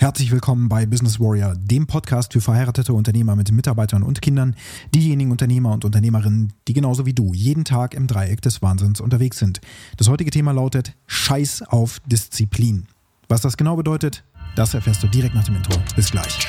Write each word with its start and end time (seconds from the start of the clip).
Herzlich 0.00 0.30
willkommen 0.30 0.70
bei 0.70 0.86
Business 0.86 1.20
Warrior, 1.20 1.52
dem 1.58 1.86
Podcast 1.86 2.32
für 2.32 2.40
verheiratete 2.40 2.94
Unternehmer 2.94 3.36
mit 3.36 3.52
Mitarbeitern 3.52 4.02
und 4.02 4.22
Kindern, 4.22 4.56
diejenigen 4.94 5.30
Unternehmer 5.30 5.72
und 5.72 5.84
Unternehmerinnen, 5.84 6.54
die 6.66 6.72
genauso 6.72 7.04
wie 7.04 7.12
du 7.12 7.34
jeden 7.34 7.66
Tag 7.66 7.92
im 7.92 8.06
Dreieck 8.06 8.40
des 8.40 8.62
Wahnsinns 8.62 9.02
unterwegs 9.02 9.38
sind. 9.38 9.60
Das 9.98 10.08
heutige 10.08 10.30
Thema 10.30 10.52
lautet 10.52 10.94
Scheiß 11.06 11.60
auf 11.68 12.00
Disziplin. 12.06 12.86
Was 13.28 13.42
das 13.42 13.58
genau 13.58 13.76
bedeutet, 13.76 14.24
das 14.56 14.72
erfährst 14.72 15.02
du 15.02 15.06
direkt 15.06 15.34
nach 15.34 15.44
dem 15.44 15.56
Intro. 15.56 15.78
Bis 15.94 16.10
gleich. 16.10 16.48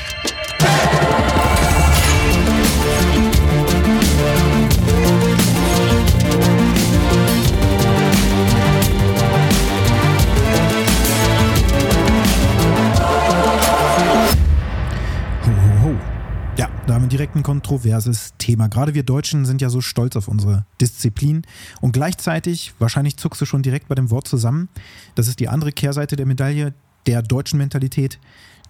Da 16.86 16.94
haben 16.94 17.02
wir 17.02 17.08
direkt 17.08 17.36
ein 17.36 17.44
kontroverses 17.44 18.34
Thema. 18.38 18.68
Gerade 18.68 18.92
wir 18.92 19.04
Deutschen 19.04 19.44
sind 19.44 19.62
ja 19.62 19.70
so 19.70 19.80
stolz 19.80 20.16
auf 20.16 20.26
unsere 20.26 20.66
Disziplin. 20.80 21.42
Und 21.80 21.92
gleichzeitig, 21.92 22.74
wahrscheinlich 22.80 23.16
zuckst 23.16 23.40
du 23.40 23.44
schon 23.44 23.62
direkt 23.62 23.86
bei 23.86 23.94
dem 23.94 24.10
Wort 24.10 24.26
zusammen, 24.26 24.68
das 25.14 25.28
ist 25.28 25.38
die 25.38 25.48
andere 25.48 25.70
Kehrseite 25.70 26.16
der 26.16 26.26
Medaille 26.26 26.74
der 27.06 27.22
deutschen 27.22 27.58
Mentalität. 27.58 28.18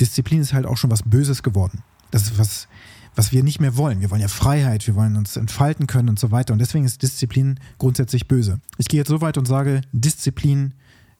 Disziplin 0.00 0.42
ist 0.42 0.52
halt 0.52 0.66
auch 0.66 0.76
schon 0.76 0.90
was 0.90 1.02
Böses 1.02 1.42
geworden. 1.42 1.82
Das 2.10 2.24
ist 2.24 2.38
was, 2.38 2.68
was 3.14 3.32
wir 3.32 3.42
nicht 3.42 3.60
mehr 3.60 3.78
wollen. 3.78 4.00
Wir 4.00 4.10
wollen 4.10 4.20
ja 4.20 4.28
Freiheit, 4.28 4.86
wir 4.86 4.94
wollen 4.94 5.16
uns 5.16 5.36
entfalten 5.36 5.86
können 5.86 6.10
und 6.10 6.18
so 6.18 6.30
weiter. 6.30 6.52
Und 6.52 6.58
deswegen 6.58 6.84
ist 6.84 7.02
Disziplin 7.02 7.58
grundsätzlich 7.78 8.28
böse. 8.28 8.60
Ich 8.76 8.88
gehe 8.88 9.00
jetzt 9.00 9.08
so 9.08 9.22
weit 9.22 9.38
und 9.38 9.46
sage, 9.46 9.80
Disziplin, 9.92 10.74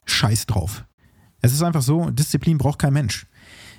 scheiß 0.05 0.45
drauf. 0.45 0.85
Es 1.41 1.55
ist 1.55 1.63
einfach 1.63 1.83
so, 1.83 2.11
Disziplin 2.11 2.59
braucht 2.59 2.79
kein 2.79 2.93
Mensch. 2.93 3.27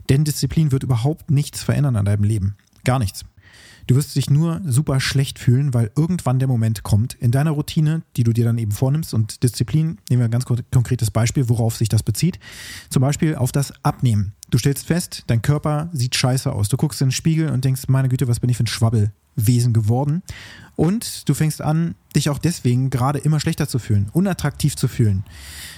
Denn 0.09 0.23
Disziplin 0.23 0.71
wird 0.71 0.83
überhaupt 0.83 1.31
nichts 1.31 1.63
verändern 1.63 1.95
an 1.95 2.05
deinem 2.05 2.23
Leben. 2.23 2.55
Gar 2.83 2.99
nichts. 2.99 3.25
Du 3.87 3.95
wirst 3.95 4.15
dich 4.15 4.29
nur 4.29 4.61
super 4.65 5.01
schlecht 5.01 5.39
fühlen, 5.39 5.73
weil 5.73 5.91
irgendwann 5.97 6.39
der 6.39 6.47
Moment 6.47 6.83
kommt 6.83 7.15
in 7.15 7.31
deiner 7.31 7.51
Routine, 7.51 8.03
die 8.15 8.23
du 8.23 8.31
dir 8.31 8.45
dann 8.45 8.57
eben 8.57 8.71
vornimmst 8.71 9.13
und 9.13 9.43
Disziplin, 9.43 9.97
nehmen 10.09 10.21
wir 10.21 10.25
ein 10.25 10.31
ganz 10.31 10.45
konkretes 10.45 11.11
Beispiel, 11.11 11.49
worauf 11.49 11.75
sich 11.75 11.89
das 11.89 12.01
bezieht. 12.01 12.39
Zum 12.89 13.01
Beispiel 13.01 13.35
auf 13.35 13.51
das 13.51 13.73
Abnehmen. 13.83 14.33
Du 14.51 14.57
stellst 14.57 14.85
fest, 14.85 15.23
dein 15.27 15.41
Körper 15.41 15.89
sieht 15.91 16.15
scheiße 16.15 16.51
aus. 16.51 16.69
Du 16.69 16.77
guckst 16.77 17.01
in 17.01 17.07
den 17.07 17.11
Spiegel 17.11 17.49
und 17.49 17.65
denkst, 17.65 17.83
meine 17.87 18.07
Güte, 18.07 18.27
was 18.27 18.39
bin 18.39 18.49
ich 18.49 18.57
für 18.57 18.63
ein 18.63 18.67
Schwabbelwesen 18.67 19.73
geworden? 19.73 20.23
Und 20.75 21.27
du 21.27 21.33
fängst 21.33 21.61
an, 21.61 21.95
dich 22.15 22.29
auch 22.29 22.37
deswegen 22.37 22.89
gerade 22.89 23.19
immer 23.19 23.39
schlechter 23.39 23.67
zu 23.67 23.79
fühlen, 23.79 24.09
unattraktiv 24.13 24.77
zu 24.77 24.87
fühlen. 24.87 25.25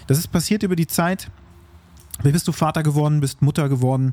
Das 0.05 0.19
ist 0.19 0.27
passiert 0.27 0.61
über 0.61 0.75
die 0.75 0.87
Zeit, 0.87 1.31
Wie 2.23 2.31
bist 2.31 2.47
du 2.47 2.51
Vater 2.51 2.83
geworden, 2.83 3.19
bist 3.19 3.41
Mutter 3.41 3.69
geworden, 3.69 4.11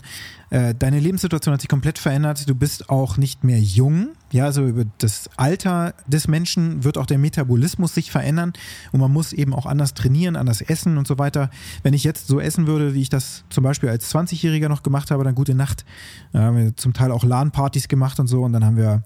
äh, 0.50 0.74
deine 0.74 0.98
Lebenssituation 0.98 1.52
hat 1.54 1.60
sich 1.60 1.68
komplett 1.68 1.98
verändert, 1.98 2.48
du 2.48 2.54
bist 2.54 2.90
auch 2.90 3.16
nicht 3.16 3.44
mehr 3.44 3.60
jung, 3.60 4.10
ja, 4.32 4.46
also 4.46 4.66
über 4.66 4.84
das 4.98 5.28
Alter 5.36 5.94
des 6.06 6.26
Menschen 6.26 6.84
wird 6.84 6.96
auch 6.96 7.04
der 7.04 7.18
Metabolismus 7.18 7.94
sich 7.94 8.10
verändern. 8.10 8.54
Und 8.90 9.00
man 9.00 9.12
muss 9.12 9.34
eben 9.34 9.52
auch 9.54 9.66
anders 9.66 9.92
trainieren, 9.92 10.36
anders 10.36 10.62
essen 10.62 10.96
und 10.96 11.06
so 11.06 11.18
weiter. 11.18 11.50
Wenn 11.82 11.92
ich 11.92 12.02
jetzt 12.02 12.28
so 12.28 12.40
essen 12.40 12.66
würde, 12.66 12.94
wie 12.94 13.02
ich 13.02 13.10
das 13.10 13.44
zum 13.50 13.62
Beispiel 13.62 13.90
als 13.90 14.12
20-Jähriger 14.12 14.70
noch 14.70 14.82
gemacht 14.82 15.10
habe, 15.10 15.22
dann 15.22 15.34
gute 15.34 15.54
Nacht. 15.54 15.84
Da 16.32 16.40
haben 16.40 16.56
wir 16.56 16.76
zum 16.76 16.94
Teil 16.94 17.12
auch 17.12 17.24
LAN-Partys 17.24 17.88
gemacht 17.88 18.18
und 18.20 18.26
so. 18.26 18.42
Und 18.42 18.54
dann 18.54 18.64
haben 18.64 18.78
wir 18.78 19.02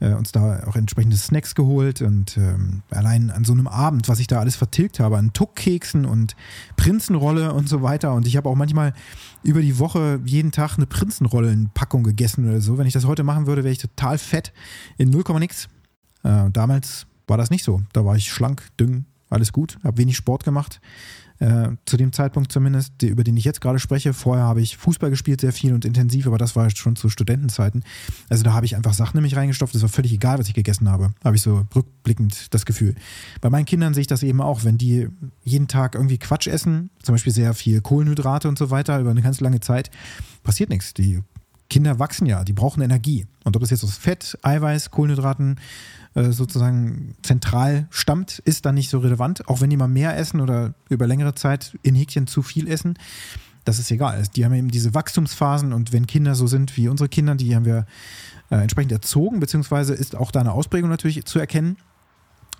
äh, 0.00 0.12
uns 0.14 0.32
da 0.32 0.64
auch 0.66 0.76
entsprechende 0.76 1.16
Snacks 1.16 1.54
geholt 1.54 2.02
und 2.02 2.36
ähm, 2.36 2.82
allein 2.90 3.30
an 3.30 3.44
so 3.44 3.52
einem 3.52 3.68
Abend, 3.68 4.08
was 4.08 4.18
ich 4.18 4.26
da 4.26 4.40
alles 4.40 4.56
vertilgt 4.56 4.98
habe, 4.98 5.18
an 5.18 5.32
Tuckkeksen 5.32 6.06
und 6.06 6.34
Prinzenrolle 6.76 7.52
und 7.52 7.68
so 7.68 7.82
weiter. 7.82 8.14
Und 8.14 8.26
ich 8.26 8.36
habe 8.36 8.48
auch 8.48 8.56
manchmal 8.56 8.94
über 9.42 9.60
die 9.60 9.78
Woche 9.78 10.20
jeden 10.24 10.52
Tag 10.52 10.76
eine 10.76 10.86
Prinzenrollenpackung 10.86 12.02
gegessen 12.02 12.48
oder 12.48 12.60
so. 12.60 12.78
Wenn 12.78 12.86
ich 12.86 12.94
das 12.94 13.06
heute 13.06 13.22
machen 13.22 13.46
würde, 13.46 13.62
wäre 13.62 13.72
ich 13.72 13.78
total 13.78 14.18
fett 14.18 14.52
in 14.96 15.10
0, 15.10 15.22
nix. 15.38 15.68
Äh, 16.22 16.50
damals 16.50 17.06
war 17.26 17.36
das 17.36 17.50
nicht 17.50 17.64
so. 17.64 17.82
Da 17.92 18.04
war 18.04 18.16
ich 18.16 18.32
schlank, 18.32 18.68
dünn, 18.78 19.06
alles 19.28 19.52
gut, 19.52 19.78
habe 19.84 19.98
wenig 19.98 20.16
Sport 20.16 20.44
gemacht. 20.44 20.80
Äh, 21.40 21.70
zu 21.86 21.96
dem 21.96 22.12
Zeitpunkt 22.12 22.52
zumindest, 22.52 22.92
die, 23.00 23.08
über 23.08 23.24
den 23.24 23.34
ich 23.34 23.44
jetzt 23.44 23.62
gerade 23.62 23.78
spreche. 23.78 24.12
Vorher 24.12 24.44
habe 24.44 24.60
ich 24.60 24.76
Fußball 24.76 25.08
gespielt, 25.08 25.40
sehr 25.40 25.54
viel 25.54 25.72
und 25.72 25.86
intensiv, 25.86 26.26
aber 26.26 26.36
das 26.36 26.54
war 26.54 26.68
schon 26.68 26.96
zu 26.96 27.08
Studentenzeiten. 27.08 27.82
Also 28.28 28.44
da 28.44 28.52
habe 28.52 28.66
ich 28.66 28.76
einfach 28.76 28.92
Sachen 28.92 29.16
nämlich 29.16 29.36
reingestopft. 29.36 29.74
Es 29.74 29.80
war 29.80 29.88
völlig 29.88 30.12
egal, 30.12 30.38
was 30.38 30.48
ich 30.48 30.54
gegessen 30.54 30.90
habe. 30.90 31.14
Habe 31.24 31.36
ich 31.36 31.42
so 31.42 31.66
rückblickend 31.74 32.52
das 32.52 32.66
Gefühl. 32.66 32.94
Bei 33.40 33.48
meinen 33.48 33.64
Kindern 33.64 33.94
sehe 33.94 34.02
ich 34.02 34.06
das 34.06 34.22
eben 34.22 34.42
auch, 34.42 34.64
wenn 34.64 34.76
die 34.76 35.08
jeden 35.42 35.66
Tag 35.66 35.94
irgendwie 35.94 36.18
Quatsch 36.18 36.46
essen, 36.46 36.90
zum 37.02 37.14
Beispiel 37.14 37.32
sehr 37.32 37.54
viel 37.54 37.80
Kohlenhydrate 37.80 38.46
und 38.46 38.58
so 38.58 38.70
weiter 38.70 39.00
über 39.00 39.10
eine 39.10 39.22
ganz 39.22 39.40
lange 39.40 39.60
Zeit, 39.60 39.90
passiert 40.42 40.68
nichts. 40.68 40.92
Die 40.92 41.22
Kinder 41.70 41.98
wachsen 41.98 42.26
ja, 42.26 42.44
die 42.44 42.52
brauchen 42.52 42.82
Energie. 42.82 43.26
Und 43.44 43.56
ob 43.56 43.62
das 43.62 43.70
jetzt 43.70 43.84
aus 43.84 43.96
Fett, 43.96 44.36
Eiweiß, 44.42 44.90
Kohlenhydraten 44.90 45.58
äh, 46.14 46.30
sozusagen 46.32 47.14
zentral 47.22 47.86
stammt, 47.90 48.40
ist 48.40 48.66
dann 48.66 48.74
nicht 48.74 48.90
so 48.90 48.98
relevant. 48.98 49.48
Auch 49.48 49.60
wenn 49.60 49.70
die 49.70 49.76
mal 49.76 49.88
mehr 49.88 50.18
essen 50.18 50.40
oder 50.40 50.74
über 50.88 51.06
längere 51.06 51.34
Zeit 51.34 51.78
in 51.82 51.94
Häkchen 51.94 52.26
zu 52.26 52.42
viel 52.42 52.68
essen, 52.68 52.98
das 53.64 53.78
ist 53.78 53.90
egal. 53.90 54.24
Die 54.34 54.44
haben 54.44 54.54
eben 54.54 54.70
diese 54.70 54.94
Wachstumsphasen 54.94 55.72
und 55.72 55.92
wenn 55.92 56.06
Kinder 56.06 56.34
so 56.34 56.46
sind 56.46 56.76
wie 56.76 56.88
unsere 56.88 57.08
Kinder, 57.08 57.34
die 57.34 57.54
haben 57.54 57.64
wir 57.64 57.86
äh, 58.50 58.56
entsprechend 58.56 58.92
erzogen, 58.92 59.38
beziehungsweise 59.38 59.94
ist 59.94 60.16
auch 60.16 60.30
da 60.30 60.40
eine 60.40 60.52
Ausprägung 60.52 60.90
natürlich 60.90 61.24
zu 61.24 61.38
erkennen 61.38 61.76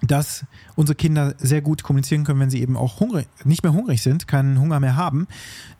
dass 0.02 0.46
unsere 0.76 0.96
Kinder 0.96 1.34
sehr 1.38 1.60
gut 1.60 1.82
kommunizieren 1.82 2.24
können, 2.24 2.40
wenn 2.40 2.50
sie 2.50 2.62
eben 2.62 2.76
auch 2.76 3.00
hungrig, 3.00 3.28
nicht 3.44 3.62
mehr 3.62 3.72
hungrig 3.72 4.02
sind, 4.02 4.26
keinen 4.26 4.58
Hunger 4.58 4.80
mehr 4.80 4.96
haben 4.96 5.26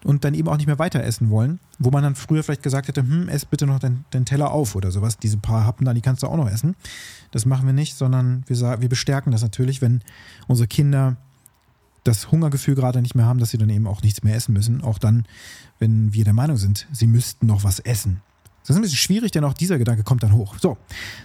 und 0.04 0.24
dann 0.24 0.34
eben 0.34 0.48
auch 0.48 0.56
nicht 0.56 0.66
mehr 0.66 0.78
weiter 0.78 1.02
essen 1.02 1.30
wollen. 1.30 1.58
Wo 1.78 1.90
man 1.90 2.02
dann 2.02 2.14
früher 2.14 2.42
vielleicht 2.42 2.62
gesagt 2.62 2.88
hätte, 2.88 3.00
hm, 3.00 3.28
ess 3.28 3.46
bitte 3.46 3.66
noch 3.66 3.78
den, 3.78 4.04
den 4.12 4.26
Teller 4.26 4.50
auf 4.50 4.74
oder 4.74 4.90
sowas. 4.90 5.16
Diese 5.18 5.38
paar 5.38 5.64
Happen 5.64 5.86
da, 5.86 5.94
die 5.94 6.02
kannst 6.02 6.22
du 6.22 6.26
auch 6.26 6.36
noch 6.36 6.50
essen. 6.50 6.76
Das 7.30 7.46
machen 7.46 7.66
wir 7.66 7.72
nicht, 7.72 7.96
sondern 7.96 8.44
wir, 8.46 8.80
wir 8.80 8.88
bestärken 8.88 9.32
das 9.32 9.42
natürlich, 9.42 9.80
wenn 9.80 10.02
unsere 10.46 10.68
Kinder 10.68 11.16
das 12.04 12.30
Hungergefühl 12.30 12.74
gerade 12.74 13.00
nicht 13.00 13.14
mehr 13.14 13.26
haben, 13.26 13.38
dass 13.38 13.50
sie 13.50 13.58
dann 13.58 13.70
eben 13.70 13.86
auch 13.86 14.02
nichts 14.02 14.22
mehr 14.22 14.34
essen 14.34 14.52
müssen. 14.52 14.82
Auch 14.82 14.98
dann, 14.98 15.24
wenn 15.78 16.12
wir 16.12 16.24
der 16.24 16.34
Meinung 16.34 16.56
sind, 16.56 16.86
sie 16.92 17.06
müssten 17.06 17.46
noch 17.46 17.64
was 17.64 17.78
essen. 17.78 18.20
Das 18.62 18.70
ist 18.70 18.76
ein 18.76 18.82
bisschen 18.82 18.98
schwierig, 18.98 19.32
denn 19.32 19.44
auch 19.44 19.54
dieser 19.54 19.78
Gedanke 19.78 20.02
kommt 20.02 20.22
dann 20.22 20.34
hoch. 20.34 20.56
So, 20.60 20.76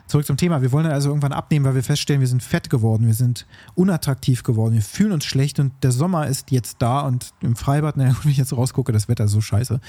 zurück 0.07 0.25
zum 0.25 0.37
Thema. 0.37 0.61
Wir 0.61 0.71
wollen 0.71 0.85
also 0.85 1.09
irgendwann 1.09 1.33
abnehmen, 1.33 1.65
weil 1.65 1.75
wir 1.75 1.83
feststellen, 1.83 2.21
wir 2.21 2.27
sind 2.27 2.41
fett 2.41 2.69
geworden, 2.69 3.05
wir 3.05 3.13
sind 3.13 3.45
unattraktiv 3.75 4.43
geworden, 4.43 4.73
wir 4.73 4.81
fühlen 4.81 5.11
uns 5.11 5.25
schlecht 5.25 5.59
und 5.59 5.73
der 5.83 5.91
Sommer 5.91 6.27
ist 6.27 6.51
jetzt 6.51 6.77
da 6.79 7.01
und 7.01 7.33
im 7.41 7.55
Freibad, 7.55 7.97
naja, 7.97 8.15
wenn 8.23 8.31
ich 8.31 8.37
jetzt 8.37 8.53
rausgucke, 8.53 8.91
das 8.91 9.07
Wetter 9.09 9.25
ist 9.25 9.31
so 9.31 9.41
scheiße. 9.41 9.79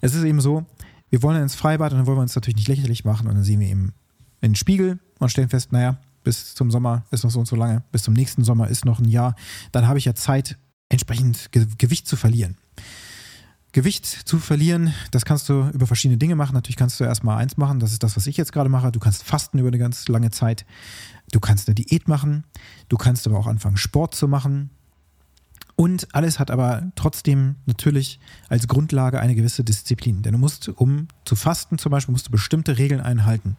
Es 0.00 0.14
ist 0.14 0.24
eben 0.24 0.40
so, 0.40 0.64
wir 1.10 1.22
wollen 1.22 1.42
ins 1.42 1.56
Freibad 1.56 1.92
und 1.92 1.98
dann 1.98 2.06
wollen 2.06 2.18
wir 2.18 2.22
uns 2.22 2.34
natürlich 2.34 2.56
nicht 2.56 2.68
lächerlich 2.68 3.04
machen 3.04 3.26
und 3.26 3.34
dann 3.34 3.44
sehen 3.44 3.60
wir 3.60 3.68
eben 3.68 3.92
in 4.40 4.52
den 4.52 4.56
Spiegel 4.56 5.00
und 5.18 5.28
stellen 5.28 5.48
fest, 5.48 5.72
naja, 5.72 5.98
bis 6.22 6.54
zum 6.54 6.70
Sommer 6.70 7.04
ist 7.10 7.24
noch 7.24 7.30
so 7.30 7.40
und 7.40 7.46
so 7.46 7.56
lange, 7.56 7.82
bis 7.92 8.04
zum 8.04 8.14
nächsten 8.14 8.44
Sommer 8.44 8.68
ist 8.68 8.84
noch 8.84 9.00
ein 9.00 9.08
Jahr, 9.08 9.34
dann 9.72 9.88
habe 9.88 9.98
ich 9.98 10.04
ja 10.04 10.14
Zeit, 10.14 10.56
entsprechend 10.88 11.50
Gewicht 11.52 12.06
zu 12.06 12.16
verlieren. 12.16 12.56
Gewicht 13.72 14.06
zu 14.06 14.38
verlieren, 14.38 14.92
das 15.10 15.24
kannst 15.24 15.48
du 15.48 15.70
über 15.72 15.86
verschiedene 15.86 16.18
Dinge 16.18 16.34
machen. 16.34 16.54
Natürlich 16.54 16.76
kannst 16.76 16.98
du 16.98 17.04
erstmal 17.04 17.38
eins 17.38 17.56
machen, 17.56 17.78
das 17.78 17.92
ist 17.92 18.02
das, 18.02 18.16
was 18.16 18.26
ich 18.26 18.36
jetzt 18.36 18.52
gerade 18.52 18.68
mache. 18.68 18.90
Du 18.90 18.98
kannst 18.98 19.22
fasten 19.22 19.58
über 19.58 19.68
eine 19.68 19.78
ganz 19.78 20.08
lange 20.08 20.30
Zeit. 20.30 20.66
Du 21.32 21.40
kannst 21.40 21.68
eine 21.68 21.74
Diät 21.76 22.08
machen. 22.08 22.44
Du 22.88 22.96
kannst 22.96 23.26
aber 23.26 23.38
auch 23.38 23.46
anfangen, 23.46 23.76
Sport 23.76 24.14
zu 24.14 24.26
machen. 24.26 24.70
Und 25.76 26.14
alles 26.14 26.38
hat 26.38 26.50
aber 26.50 26.92
trotzdem 26.94 27.56
natürlich 27.64 28.20
als 28.50 28.68
Grundlage 28.68 29.18
eine 29.18 29.34
gewisse 29.34 29.64
Disziplin. 29.64 30.20
Denn 30.22 30.32
du 30.32 30.38
musst, 30.38 30.68
um 30.68 31.08
zu 31.24 31.36
fasten 31.36 31.78
zum 31.78 31.90
Beispiel, 31.90 32.12
musst 32.12 32.26
du 32.26 32.30
bestimmte 32.30 32.76
Regeln 32.76 33.00
einhalten. 33.00 33.56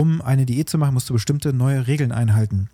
Um 0.00 0.22
eine 0.22 0.46
Diät 0.46 0.70
zu 0.70 0.78
machen, 0.78 0.94
musst 0.94 1.10
du 1.10 1.12
bestimmte 1.12 1.52
neue 1.52 1.86
Regeln 1.86 2.10
einhalten. 2.10 2.70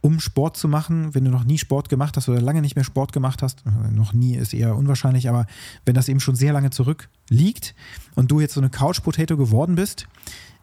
Um 0.00 0.18
Sport 0.18 0.56
zu 0.56 0.66
machen, 0.66 1.14
wenn 1.14 1.26
du 1.26 1.30
noch 1.30 1.44
nie 1.44 1.58
Sport 1.58 1.90
gemacht 1.90 2.16
hast 2.16 2.30
oder 2.30 2.40
lange 2.40 2.62
nicht 2.62 2.74
mehr 2.74 2.86
Sport 2.86 3.12
gemacht 3.12 3.42
hast, 3.42 3.64
noch 3.92 4.14
nie 4.14 4.34
ist 4.34 4.54
eher 4.54 4.74
unwahrscheinlich, 4.74 5.28
aber 5.28 5.44
wenn 5.84 5.94
das 5.94 6.08
eben 6.08 6.20
schon 6.20 6.36
sehr 6.36 6.54
lange 6.54 6.70
zurückliegt 6.70 7.74
und 8.14 8.30
du 8.30 8.40
jetzt 8.40 8.54
so 8.54 8.62
eine 8.62 8.70
Couch 8.70 9.02
Potato 9.02 9.36
geworden 9.36 9.74
bist, 9.74 10.08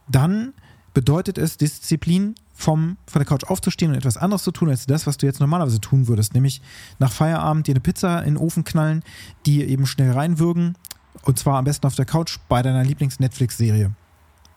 dann 0.07 0.53
bedeutet 0.95 1.37
es 1.37 1.57
Disziplin, 1.57 2.33
vom, 2.51 2.97
von 3.05 3.19
der 3.19 3.27
Couch 3.27 3.43
aufzustehen 3.43 3.91
und 3.91 3.97
etwas 3.99 4.17
anderes 4.17 4.41
zu 4.41 4.49
tun, 4.49 4.71
als 4.71 4.87
das, 4.87 5.05
was 5.05 5.17
du 5.17 5.27
jetzt 5.27 5.39
normalerweise 5.39 5.79
tun 5.79 6.07
würdest. 6.07 6.33
Nämlich 6.33 6.63
nach 6.97 7.11
Feierabend 7.11 7.67
dir 7.67 7.73
eine 7.73 7.81
Pizza 7.81 8.21
in 8.21 8.33
den 8.33 8.37
Ofen 8.37 8.63
knallen, 8.63 9.03
die 9.45 9.63
eben 9.63 9.85
schnell 9.85 10.13
reinwürgen. 10.13 10.73
Und 11.21 11.37
zwar 11.37 11.59
am 11.59 11.65
besten 11.65 11.85
auf 11.85 11.93
der 11.93 12.05
Couch 12.05 12.39
bei 12.49 12.63
deiner 12.63 12.83
Lieblings-Netflix-Serie. 12.83 13.91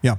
Ja, 0.01 0.19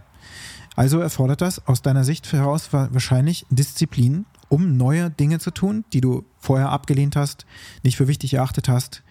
also 0.76 1.00
erfordert 1.00 1.42
das 1.42 1.68
aus 1.68 1.82
deiner 1.82 2.04
Sicht 2.04 2.32
heraus 2.32 2.72
wahrscheinlich 2.72 3.46
Disziplin, 3.50 4.26
um 4.50 4.78
neue 4.78 5.10
Dinge 5.10 5.40
zu 5.40 5.52
tun, 5.52 5.86
die 5.94 6.02
du 6.02 6.26
vorher 6.40 6.70
abgelehnt 6.70 7.16
hast, 7.16 7.46
nicht 7.84 7.98
für 7.98 8.08
wichtig 8.08 8.34
erachtet 8.34 8.70
hast, 8.70 9.04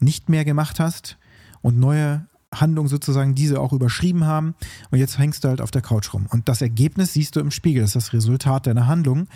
nicht 0.00 0.28
mehr 0.28 0.44
gemacht 0.44 0.80
hast 0.80 1.18
und 1.62 1.78
neue 1.78 2.26
Handlungen 2.52 2.88
sozusagen 2.88 3.34
diese 3.34 3.60
auch 3.60 3.72
überschrieben 3.72 4.24
haben 4.24 4.54
und 4.90 4.98
jetzt 4.98 5.18
hängst 5.18 5.44
du 5.44 5.48
halt 5.48 5.60
auf 5.60 5.70
der 5.70 5.82
Couch 5.82 6.12
rum. 6.14 6.26
Und 6.30 6.48
das 6.48 6.62
Ergebnis 6.62 7.12
siehst 7.12 7.36
du 7.36 7.40
im 7.40 7.50
Spiegel, 7.50 7.82
das 7.82 7.90
ist 7.90 8.06
das 8.06 8.12
Resultat 8.12 8.66
deiner 8.66 8.86
Handlung, 8.86 9.28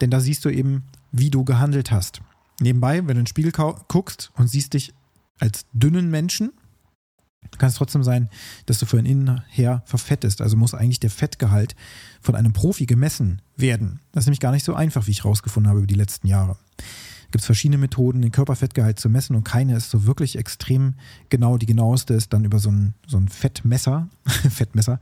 denn 0.00 0.10
da 0.10 0.20
siehst 0.20 0.44
du 0.44 0.50
eben, 0.50 0.84
wie 1.12 1.30
du 1.30 1.44
gehandelt 1.44 1.90
hast. 1.90 2.20
Nebenbei, 2.60 2.98
wenn 2.98 3.06
du 3.06 3.12
in 3.12 3.18
den 3.18 3.26
Spiegel 3.26 3.52
guckst 3.52 4.32
und 4.36 4.48
siehst 4.48 4.74
dich 4.74 4.92
als 5.38 5.66
dünnen 5.72 6.10
Menschen, 6.10 6.52
kann 7.58 7.68
es 7.68 7.74
trotzdem 7.74 8.02
sein, 8.02 8.28
dass 8.66 8.78
du 8.78 8.86
von 8.86 9.04
innen 9.04 9.42
her 9.48 9.82
verfettest. 9.84 10.40
Also 10.40 10.56
muss 10.56 10.74
eigentlich 10.74 11.00
der 11.00 11.10
Fettgehalt 11.10 11.74
von 12.20 12.34
einem 12.34 12.52
Profi 12.52 12.86
gemessen 12.86 13.42
werden. 13.56 14.00
Das 14.12 14.24
ist 14.24 14.26
nämlich 14.26 14.40
gar 14.40 14.52
nicht 14.52 14.64
so 14.64 14.74
einfach, 14.74 15.06
wie 15.06 15.12
ich 15.12 15.24
rausgefunden 15.24 15.68
habe 15.68 15.78
über 15.78 15.86
die 15.86 15.94
letzten 15.94 16.26
Jahre. 16.26 16.56
Gibt 17.30 17.42
es 17.42 17.46
verschiedene 17.46 17.76
Methoden, 17.76 18.22
den 18.22 18.32
Körperfettgehalt 18.32 18.98
zu 18.98 19.10
messen 19.10 19.36
und 19.36 19.44
keine 19.44 19.76
ist 19.76 19.90
so 19.90 20.06
wirklich 20.06 20.36
extrem 20.36 20.94
genau. 21.28 21.58
Die 21.58 21.66
genaueste 21.66 22.14
ist 22.14 22.32
dann 22.32 22.44
über 22.44 22.58
so 22.58 22.70
ein, 22.70 22.94
so 23.06 23.18
ein 23.18 23.28
Fettmesser, 23.28 24.08
Fettmesser, 24.24 24.98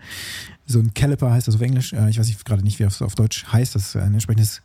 so 0.66 0.80
ein 0.80 0.92
Caliper 0.92 1.30
heißt 1.30 1.46
das 1.46 1.54
auf 1.54 1.60
Englisch. 1.60 1.92
Äh, 1.92 2.10
ich 2.10 2.18
weiß 2.18 2.44
gerade 2.44 2.64
nicht, 2.64 2.80
wie 2.80 2.82
es 2.82 3.00
auf 3.00 3.14
Deutsch 3.14 3.46
heißt. 3.52 3.76
Das 3.76 3.86
ist 3.86 3.96
ein 3.96 4.12
entsprechendes 4.12 4.62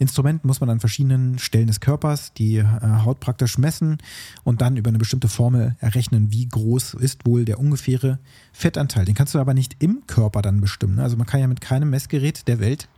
Instrument 0.00 0.46
muss 0.46 0.60
man 0.60 0.70
an 0.70 0.80
verschiedenen 0.80 1.38
Stellen 1.38 1.66
des 1.66 1.80
Körpers 1.80 2.32
die 2.32 2.56
äh, 2.56 2.64
Haut 3.04 3.20
praktisch 3.20 3.58
messen 3.58 3.98
und 4.44 4.62
dann 4.62 4.78
über 4.78 4.88
eine 4.88 4.98
bestimmte 4.98 5.28
Formel 5.28 5.76
errechnen, 5.78 6.32
wie 6.32 6.48
groß 6.48 6.94
ist 6.94 7.26
wohl 7.26 7.44
der 7.44 7.60
ungefähre 7.60 8.18
Fettanteil. 8.52 9.04
Den 9.04 9.14
kannst 9.14 9.34
du 9.34 9.38
aber 9.38 9.52
nicht 9.52 9.76
im 9.78 10.02
Körper 10.06 10.40
dann 10.40 10.62
bestimmen. 10.62 10.98
Also 11.00 11.18
man 11.18 11.26
kann 11.26 11.40
ja 11.40 11.46
mit 11.46 11.60
keinem 11.60 11.90
Messgerät 11.90 12.48
der 12.48 12.60
Welt, 12.60 12.88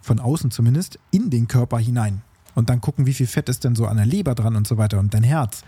von 0.00 0.20
außen 0.20 0.52
zumindest, 0.52 1.00
in 1.10 1.30
den 1.30 1.48
Körper 1.48 1.78
hinein 1.78 2.22
und 2.54 2.70
dann 2.70 2.80
gucken, 2.80 3.06
wie 3.06 3.14
viel 3.14 3.26
Fett 3.26 3.48
ist 3.48 3.64
denn 3.64 3.74
so 3.74 3.86
an 3.86 3.96
der 3.96 4.06
Leber 4.06 4.36
dran 4.36 4.54
und 4.54 4.68
so 4.68 4.78
weiter 4.78 5.00
und 5.00 5.14
dein 5.14 5.24
Herz. 5.24 5.64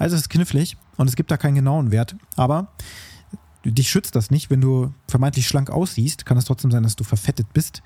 Also 0.00 0.16
es 0.16 0.22
ist 0.22 0.28
knifflig 0.28 0.76
und 0.96 1.08
es 1.08 1.14
gibt 1.14 1.30
da 1.30 1.36
keinen 1.36 1.54
genauen 1.54 1.92
Wert, 1.92 2.16
aber 2.34 2.68
dich 3.64 3.90
schützt 3.90 4.16
das 4.16 4.32
nicht, 4.32 4.50
wenn 4.50 4.60
du 4.60 4.92
vermeintlich 5.06 5.46
schlank 5.46 5.70
aussiehst, 5.70 6.26
kann 6.26 6.36
es 6.36 6.46
trotzdem 6.46 6.72
sein, 6.72 6.82
dass 6.82 6.96
du 6.96 7.04
verfettet 7.04 7.52
bist 7.52 7.82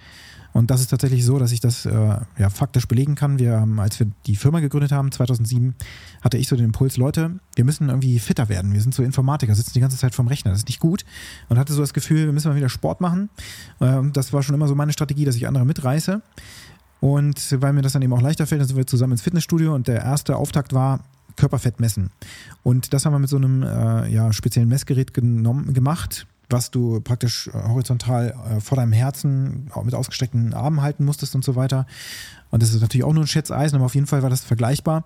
und 0.52 0.70
das 0.70 0.80
ist 0.80 0.88
tatsächlich 0.88 1.24
so, 1.24 1.38
dass 1.38 1.52
ich 1.52 1.60
das 1.60 1.86
äh, 1.86 1.90
ja, 2.38 2.50
faktisch 2.50 2.88
belegen 2.88 3.14
kann. 3.14 3.38
Wir 3.38 3.60
haben, 3.60 3.78
als 3.80 3.98
wir 3.98 4.06
die 4.26 4.36
Firma 4.36 4.60
gegründet 4.60 4.92
haben, 4.92 5.12
2007, 5.12 5.74
hatte 6.22 6.38
ich 6.38 6.48
so 6.48 6.56
den 6.56 6.66
Impuls, 6.66 6.96
Leute, 6.96 7.38
wir 7.54 7.64
müssen 7.64 7.88
irgendwie 7.88 8.18
fitter 8.18 8.48
werden. 8.48 8.72
Wir 8.72 8.80
sind 8.80 8.94
so 8.94 9.02
Informatiker, 9.02 9.54
sitzen 9.54 9.72
die 9.74 9.80
ganze 9.80 9.96
Zeit 9.96 10.14
vorm 10.14 10.28
Rechner. 10.28 10.50
Das 10.50 10.60
ist 10.60 10.68
nicht 10.68 10.80
gut. 10.80 11.04
Und 11.48 11.58
hatte 11.58 11.72
so 11.72 11.80
das 11.80 11.94
Gefühl, 11.94 12.26
wir 12.26 12.32
müssen 12.32 12.48
mal 12.48 12.56
wieder 12.56 12.68
Sport 12.68 13.00
machen. 13.00 13.28
Äh, 13.80 14.02
das 14.12 14.32
war 14.32 14.42
schon 14.42 14.54
immer 14.54 14.68
so 14.68 14.74
meine 14.74 14.92
Strategie, 14.92 15.24
dass 15.24 15.36
ich 15.36 15.46
andere 15.46 15.64
mitreiße. 15.64 16.22
Und 17.00 17.60
weil 17.60 17.72
mir 17.72 17.82
das 17.82 17.92
dann 17.92 18.02
eben 18.02 18.12
auch 18.12 18.22
leichter 18.22 18.46
fällt, 18.46 18.60
dann 18.60 18.68
sind 18.68 18.76
wir 18.76 18.86
zusammen 18.86 19.12
ins 19.12 19.22
Fitnessstudio 19.22 19.74
und 19.74 19.86
der 19.86 20.02
erste 20.02 20.36
Auftakt 20.36 20.72
war, 20.72 21.00
Körperfett 21.36 21.80
messen. 21.80 22.10
Und 22.62 22.92
das 22.92 23.04
haben 23.04 23.12
wir 23.12 23.18
mit 23.18 23.28
so 23.28 23.36
einem 23.36 23.62
äh, 23.62 24.08
ja, 24.08 24.32
speziellen 24.32 24.68
Messgerät 24.68 25.12
genommen, 25.12 25.74
gemacht 25.74 26.26
was 26.48 26.70
du 26.70 27.00
praktisch 27.00 27.48
äh, 27.48 27.52
horizontal 27.52 28.34
äh, 28.50 28.60
vor 28.60 28.76
deinem 28.76 28.92
Herzen 28.92 29.70
mit 29.84 29.94
ausgestreckten 29.94 30.54
Armen 30.54 30.82
halten 30.82 31.04
musstest 31.04 31.34
und 31.34 31.44
so 31.44 31.56
weiter. 31.56 31.86
Und 32.50 32.62
das 32.62 32.72
ist 32.72 32.80
natürlich 32.80 33.04
auch 33.04 33.12
nur 33.12 33.24
ein 33.24 33.26
Schätzeisen, 33.26 33.76
aber 33.76 33.86
auf 33.86 33.94
jeden 33.94 34.06
Fall 34.06 34.22
war 34.22 34.30
das 34.30 34.44
vergleichbar. 34.44 35.04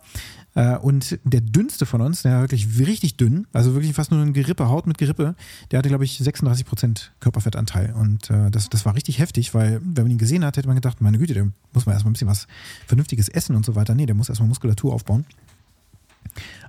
Äh, 0.55 0.77
und 0.77 1.19
der 1.25 1.41
dünnste 1.41 1.87
von 1.87 2.03
uns, 2.03 2.23
der 2.23 2.33
war 2.33 2.41
wirklich 2.43 2.69
richtig 2.79 3.17
dünn, 3.17 3.47
also 3.53 3.75
wirklich 3.75 3.95
fast 3.95 4.11
nur 4.11 4.21
ein 4.21 4.35
Gerippe, 4.35 4.69
Haut 4.69 4.87
mit 4.87 4.99
Gerippe, 4.99 5.35
der 5.71 5.79
hatte, 5.79 5.89
glaube 5.89 6.05
ich, 6.05 6.19
36 6.19 6.67
Prozent 6.67 7.13
Körperfettanteil. 7.21 7.95
Und 7.95 8.31
das, 8.51 8.69
das 8.69 8.85
war 8.85 8.95
richtig 8.95 9.19
heftig, 9.19 9.55
weil, 9.55 9.81
wenn 9.83 10.05
man 10.05 10.11
ihn 10.13 10.19
gesehen 10.19 10.45
hat, 10.45 10.57
hätte 10.57 10.69
man 10.69 10.77
gedacht, 10.77 11.01
meine 11.01 11.19
Güte, 11.19 11.35
der 11.35 11.49
muss 11.73 11.87
man 11.87 11.95
erstmal 11.95 12.11
ein 12.11 12.15
bisschen 12.15 12.29
was 12.29 12.47
Vernünftiges 12.87 13.29
essen 13.29 13.57
und 13.57 13.65
so 13.65 13.75
weiter. 13.75 13.95
Nee, 13.95 14.07
der 14.07 14.15
muss 14.15 14.29
erstmal 14.29 14.49
Muskulatur 14.49 14.93
aufbauen. 14.93 15.25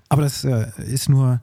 Aber 0.10 0.22
das 0.22 0.44
ist 0.44 1.10
nur 1.10 1.42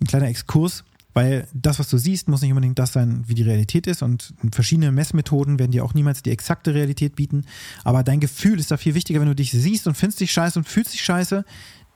ein 0.00 0.06
kleiner 0.06 0.28
Exkurs 0.28 0.84
weil 1.14 1.46
das, 1.52 1.78
was 1.78 1.88
du 1.88 1.98
siehst, 1.98 2.28
muss 2.28 2.42
nicht 2.42 2.52
unbedingt 2.52 2.78
das 2.78 2.92
sein, 2.92 3.24
wie 3.26 3.34
die 3.34 3.42
Realität 3.42 3.86
ist. 3.86 4.02
Und 4.02 4.34
verschiedene 4.52 4.92
Messmethoden 4.92 5.58
werden 5.58 5.72
dir 5.72 5.84
auch 5.84 5.94
niemals 5.94 6.22
die 6.22 6.30
exakte 6.30 6.74
Realität 6.74 7.16
bieten. 7.16 7.44
Aber 7.84 8.02
dein 8.02 8.20
Gefühl 8.20 8.58
ist 8.58 8.70
da 8.70 8.76
viel 8.76 8.94
wichtiger, 8.94 9.20
wenn 9.20 9.28
du 9.28 9.34
dich 9.34 9.50
siehst 9.50 9.86
und 9.86 9.94
findest 9.94 10.20
dich 10.20 10.32
scheiße 10.32 10.58
und 10.58 10.68
fühlst 10.68 10.92
dich 10.92 11.02
scheiße, 11.02 11.44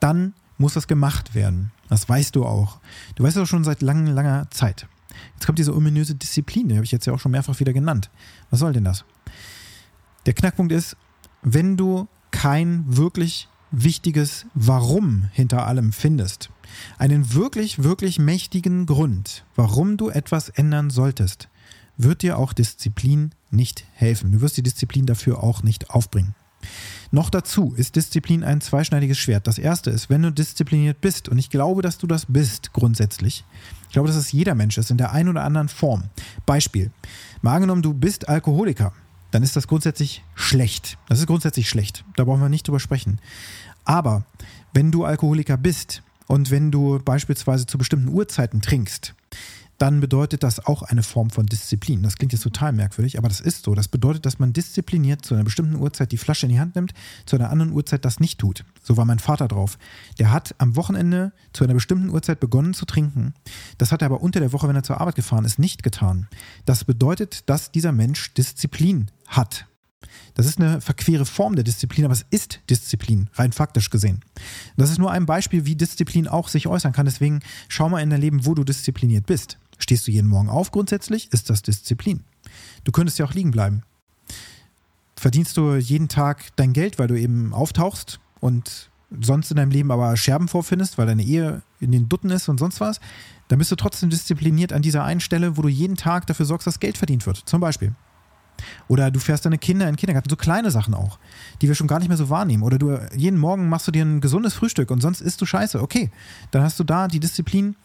dann 0.00 0.34
muss 0.58 0.74
das 0.74 0.86
gemacht 0.86 1.34
werden. 1.34 1.72
Das 1.88 2.08
weißt 2.08 2.36
du 2.36 2.44
auch. 2.44 2.80
Du 3.14 3.24
weißt 3.24 3.38
auch 3.38 3.46
schon 3.46 3.64
seit 3.64 3.82
langer, 3.82 4.12
langer 4.12 4.50
Zeit. 4.50 4.86
Jetzt 5.34 5.46
kommt 5.46 5.58
diese 5.58 5.74
ominöse 5.74 6.14
Disziplin, 6.14 6.68
die 6.68 6.76
habe 6.76 6.84
ich 6.84 6.92
jetzt 6.92 7.06
ja 7.06 7.12
auch 7.12 7.20
schon 7.20 7.32
mehrfach 7.32 7.58
wieder 7.60 7.72
genannt. 7.72 8.10
Was 8.50 8.60
soll 8.60 8.72
denn 8.72 8.84
das? 8.84 9.04
Der 10.26 10.34
Knackpunkt 10.34 10.72
ist, 10.72 10.96
wenn 11.42 11.76
du 11.76 12.08
kein 12.30 12.84
wirklich 12.86 13.48
wichtiges 13.70 14.46
Warum 14.54 15.28
hinter 15.32 15.66
allem 15.66 15.92
findest, 15.92 16.50
einen 16.98 17.34
wirklich, 17.34 17.82
wirklich 17.82 18.18
mächtigen 18.18 18.86
Grund, 18.86 19.44
warum 19.54 19.96
du 19.96 20.08
etwas 20.08 20.48
ändern 20.48 20.90
solltest, 20.90 21.48
wird 21.96 22.22
dir 22.22 22.38
auch 22.38 22.52
Disziplin 22.52 23.30
nicht 23.50 23.84
helfen. 23.94 24.32
Du 24.32 24.40
wirst 24.40 24.56
die 24.56 24.62
Disziplin 24.62 25.06
dafür 25.06 25.42
auch 25.42 25.62
nicht 25.62 25.90
aufbringen. 25.90 26.34
Noch 27.10 27.30
dazu 27.30 27.72
ist 27.76 27.96
Disziplin 27.96 28.42
ein 28.42 28.60
zweischneidiges 28.60 29.18
Schwert. 29.18 29.46
Das 29.46 29.58
erste 29.58 29.90
ist, 29.90 30.10
wenn 30.10 30.22
du 30.22 30.32
diszipliniert 30.32 31.00
bist, 31.00 31.28
und 31.28 31.38
ich 31.38 31.50
glaube, 31.50 31.82
dass 31.82 31.98
du 31.98 32.06
das 32.06 32.26
bist 32.26 32.72
grundsätzlich, 32.72 33.44
ich 33.86 33.92
glaube, 33.92 34.08
dass 34.08 34.16
es 34.16 34.32
jeder 34.32 34.54
Mensch 34.54 34.76
ist 34.76 34.90
in 34.90 34.98
der 34.98 35.12
einen 35.12 35.28
oder 35.28 35.44
anderen 35.44 35.68
Form. 35.68 36.04
Beispiel, 36.44 36.90
mal 37.42 37.54
angenommen, 37.54 37.82
du 37.82 37.94
bist 37.94 38.28
Alkoholiker, 38.28 38.92
dann 39.30 39.42
ist 39.42 39.56
das 39.56 39.68
grundsätzlich 39.68 40.24
schlecht. 40.34 40.98
Das 41.08 41.18
ist 41.20 41.26
grundsätzlich 41.26 41.68
schlecht. 41.68 42.04
Da 42.16 42.24
brauchen 42.24 42.40
wir 42.40 42.48
nicht 42.48 42.66
drüber 42.66 42.80
sprechen. 42.80 43.20
Aber 43.84 44.24
wenn 44.72 44.90
du 44.90 45.04
Alkoholiker 45.04 45.56
bist 45.56 46.02
und 46.26 46.50
wenn 46.50 46.70
du 46.70 46.98
beispielsweise 47.04 47.66
zu 47.66 47.78
bestimmten 47.78 48.08
Uhrzeiten 48.08 48.62
trinkst, 48.62 49.14
dann 49.78 50.00
bedeutet 50.00 50.42
das 50.42 50.64
auch 50.64 50.82
eine 50.82 51.02
Form 51.02 51.30
von 51.30 51.46
Disziplin. 51.46 52.02
Das 52.02 52.16
klingt 52.16 52.32
jetzt 52.32 52.42
total 52.42 52.72
merkwürdig, 52.72 53.18
aber 53.18 53.28
das 53.28 53.40
ist 53.40 53.64
so. 53.64 53.74
Das 53.74 53.88
bedeutet, 53.88 54.24
dass 54.24 54.38
man 54.38 54.52
diszipliniert 54.52 55.24
zu 55.24 55.34
einer 55.34 55.44
bestimmten 55.44 55.76
Uhrzeit 55.76 56.12
die 56.12 56.16
Flasche 56.16 56.46
in 56.46 56.52
die 56.52 56.60
Hand 56.60 56.76
nimmt, 56.76 56.94
zu 57.26 57.36
einer 57.36 57.50
anderen 57.50 57.72
Uhrzeit 57.72 58.04
das 58.04 58.20
nicht 58.20 58.38
tut. 58.38 58.64
So 58.82 58.96
war 58.96 59.04
mein 59.04 59.18
Vater 59.18 59.48
drauf. 59.48 59.78
Der 60.18 60.32
hat 60.32 60.54
am 60.58 60.76
Wochenende 60.76 61.32
zu 61.52 61.64
einer 61.64 61.74
bestimmten 61.74 62.08
Uhrzeit 62.08 62.40
begonnen 62.40 62.74
zu 62.74 62.86
trinken. 62.86 63.34
Das 63.76 63.92
hat 63.92 64.02
er 64.02 64.06
aber 64.06 64.22
unter 64.22 64.40
der 64.40 64.52
Woche, 64.52 64.68
wenn 64.68 64.76
er 64.76 64.82
zur 64.82 65.00
Arbeit 65.00 65.16
gefahren 65.16 65.44
ist, 65.44 65.58
nicht 65.58 65.82
getan. 65.82 66.28
Das 66.64 66.84
bedeutet, 66.84 67.48
dass 67.48 67.70
dieser 67.70 67.92
Mensch 67.92 68.32
Disziplin 68.32 69.10
hat. 69.26 69.66
Das 70.34 70.44
ist 70.44 70.60
eine 70.60 70.82
verquere 70.82 71.24
Form 71.24 71.54
der 71.54 71.64
Disziplin, 71.64 72.04
aber 72.04 72.12
es 72.12 72.26
ist 72.30 72.60
Disziplin, 72.68 73.30
rein 73.34 73.52
faktisch 73.52 73.88
gesehen. 73.88 74.20
Das 74.76 74.90
ist 74.90 74.98
nur 74.98 75.10
ein 75.10 75.24
Beispiel, 75.24 75.64
wie 75.64 75.76
Disziplin 75.76 76.28
auch 76.28 76.48
sich 76.48 76.66
äußern 76.66 76.92
kann. 76.92 77.06
Deswegen 77.06 77.40
schau 77.68 77.88
mal 77.88 78.02
in 78.02 78.10
dein 78.10 78.20
Leben, 78.20 78.44
wo 78.44 78.54
du 78.54 78.62
diszipliniert 78.62 79.26
bist. 79.26 79.58
Stehst 79.78 80.06
du 80.06 80.10
jeden 80.10 80.28
Morgen 80.28 80.50
auf 80.50 80.72
grundsätzlich, 80.72 81.32
ist 81.32 81.48
das 81.48 81.62
Disziplin. 81.62 82.24
Du 82.84 82.92
könntest 82.92 83.18
ja 83.18 83.24
auch 83.24 83.32
liegen 83.32 83.50
bleiben. 83.50 83.82
Verdienst 85.16 85.56
du 85.56 85.76
jeden 85.76 86.08
Tag 86.08 86.54
dein 86.56 86.74
Geld, 86.74 86.98
weil 86.98 87.08
du 87.08 87.18
eben 87.18 87.54
auftauchst 87.54 88.20
und 88.40 88.90
sonst 89.20 89.50
in 89.50 89.56
deinem 89.56 89.70
Leben 89.70 89.90
aber 89.90 90.16
Scherben 90.16 90.48
vorfindest, 90.48 90.98
weil 90.98 91.06
deine 91.06 91.22
Ehe 91.22 91.62
in 91.80 91.92
den 91.92 92.08
Dutten 92.08 92.28
ist 92.28 92.48
und 92.48 92.58
sonst 92.58 92.80
was, 92.80 93.00
dann 93.48 93.58
bist 93.58 93.70
du 93.70 93.76
trotzdem 93.76 94.10
diszipliniert 94.10 94.72
an 94.72 94.82
dieser 94.82 95.04
einen 95.04 95.20
Stelle, 95.20 95.56
wo 95.56 95.62
du 95.62 95.68
jeden 95.68 95.96
Tag 95.96 96.26
dafür 96.26 96.44
sorgst, 96.44 96.66
dass 96.66 96.80
Geld 96.80 96.98
verdient 96.98 97.24
wird. 97.24 97.38
Zum 97.46 97.60
Beispiel. 97.60 97.94
Oder 98.88 99.10
du 99.10 99.20
fährst 99.20 99.44
deine 99.44 99.58
Kinder 99.58 99.86
in 99.86 99.92
den 99.92 99.96
Kindergarten, 99.98 100.30
so 100.30 100.36
kleine 100.36 100.70
Sachen 100.70 100.94
auch, 100.94 101.18
die 101.60 101.68
wir 101.68 101.74
schon 101.74 101.86
gar 101.86 101.98
nicht 101.98 102.08
mehr 102.08 102.16
so 102.16 102.30
wahrnehmen. 102.30 102.62
Oder 102.62 102.78
du 102.78 102.98
jeden 103.14 103.38
Morgen 103.38 103.68
machst 103.68 103.86
du 103.86 103.92
dir 103.92 104.04
ein 104.04 104.20
gesundes 104.20 104.54
Frühstück 104.54 104.90
und 104.90 105.00
sonst 105.00 105.20
isst 105.20 105.40
du 105.40 105.46
Scheiße. 105.46 105.80
Okay, 105.80 106.10
dann 106.50 106.62
hast 106.62 106.78
du 106.78 106.84
da 106.84 107.08
die 107.08 107.20
Disziplin, 107.20 107.76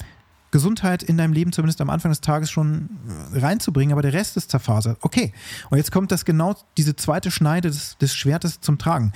Gesundheit 0.51 1.01
in 1.01 1.17
deinem 1.17 1.33
Leben 1.33 1.53
zumindest 1.53 1.81
am 1.81 1.89
Anfang 1.89 2.11
des 2.11 2.21
Tages 2.21 2.51
schon 2.51 2.89
reinzubringen, 3.33 3.93
aber 3.93 4.01
der 4.01 4.13
Rest 4.13 4.37
ist 4.37 4.51
zerfasert. 4.51 4.97
Okay, 5.01 5.33
und 5.69 5.77
jetzt 5.77 5.91
kommt 5.91 6.11
das 6.11 6.25
genau, 6.25 6.55
diese 6.77 6.95
zweite 6.95 7.31
Schneide 7.31 7.69
des, 7.69 7.97
des 7.97 8.13
Schwertes 8.13 8.59
zum 8.59 8.77
Tragen. 8.77 9.13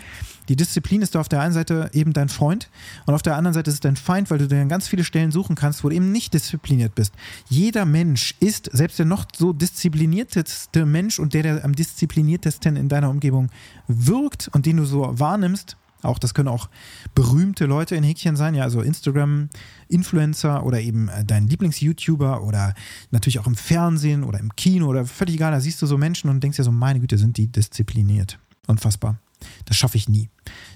Die 0.48 0.56
Disziplin 0.56 1.02
ist 1.02 1.16
da 1.16 1.20
auf 1.20 1.30
der 1.30 1.42
einen 1.42 1.54
Seite 1.54 1.90
eben 1.94 2.14
dein 2.14 2.30
Freund 2.30 2.70
und 3.06 3.14
auf 3.14 3.22
der 3.22 3.36
anderen 3.36 3.54
Seite 3.54 3.70
ist 3.70 3.76
es 3.76 3.80
dein 3.80 3.96
Feind, 3.96 4.30
weil 4.30 4.38
du 4.38 4.48
dir 4.48 4.64
ganz 4.66 4.88
viele 4.88 5.04
Stellen 5.04 5.32
suchen 5.32 5.56
kannst, 5.56 5.84
wo 5.84 5.90
du 5.90 5.96
eben 5.96 6.12
nicht 6.12 6.34
diszipliniert 6.34 6.96
bist. 6.96 7.14
Jeder 7.50 7.86
Mensch 7.86 8.36
ist, 8.40 8.70
selbst 8.72 9.00
der 9.00 9.06
noch 9.06 9.26
so 9.36 9.54
disziplinierteste 9.54 10.86
Mensch 10.86 11.20
und 11.20 11.34
der, 11.34 11.44
der 11.44 11.66
am 11.66 11.74
diszipliniertesten 11.74 12.76
in 12.76 12.90
deiner 12.90 13.10
Umgebung 13.10 13.50
wirkt 13.88 14.50
und 14.54 14.66
den 14.66 14.78
du 14.78 14.86
so 14.86 15.20
wahrnimmst, 15.20 15.78
auch 16.06 16.20
das 16.20 16.34
können 16.34 16.48
auch 16.48 16.70
berühmte 17.14 17.66
Leute 17.66 17.96
in 17.96 18.04
Häkchen 18.04 18.36
sein, 18.36 18.56
ja, 18.56 18.64
also 18.64 18.82
Instagram-Influencer 18.82 20.66
oder 20.66 20.80
eben 20.82 21.10
äh, 21.10 21.26
dein 21.26 21.48
Lieblings-YouTuber 21.48 22.44
oder 22.44 22.74
natürlich 23.12 23.40
auch 23.40 23.48
im 23.48 23.56
Fernsehen 23.56 24.24
oder 24.24 24.40
im 24.40 24.56
Kino 24.56 24.88
oder 24.88 25.06
völlig 25.06 25.36
egal, 25.36 25.52
da 25.52 25.60
siehst 25.60 25.82
du 25.82 25.86
so 25.86 25.98
Menschen 25.98 26.30
und 26.30 26.42
denkst 26.42 26.58
ja 26.58 26.64
so, 26.64 26.72
meine 26.72 27.00
Güte, 27.00 27.18
sind 27.18 27.38
die 27.38 27.48
diszipliniert. 27.48 28.40
Unfassbar. 28.68 29.18
Das 29.66 29.78
schaffe 29.78 29.98
ich 29.98 30.10
nie. 30.10 30.30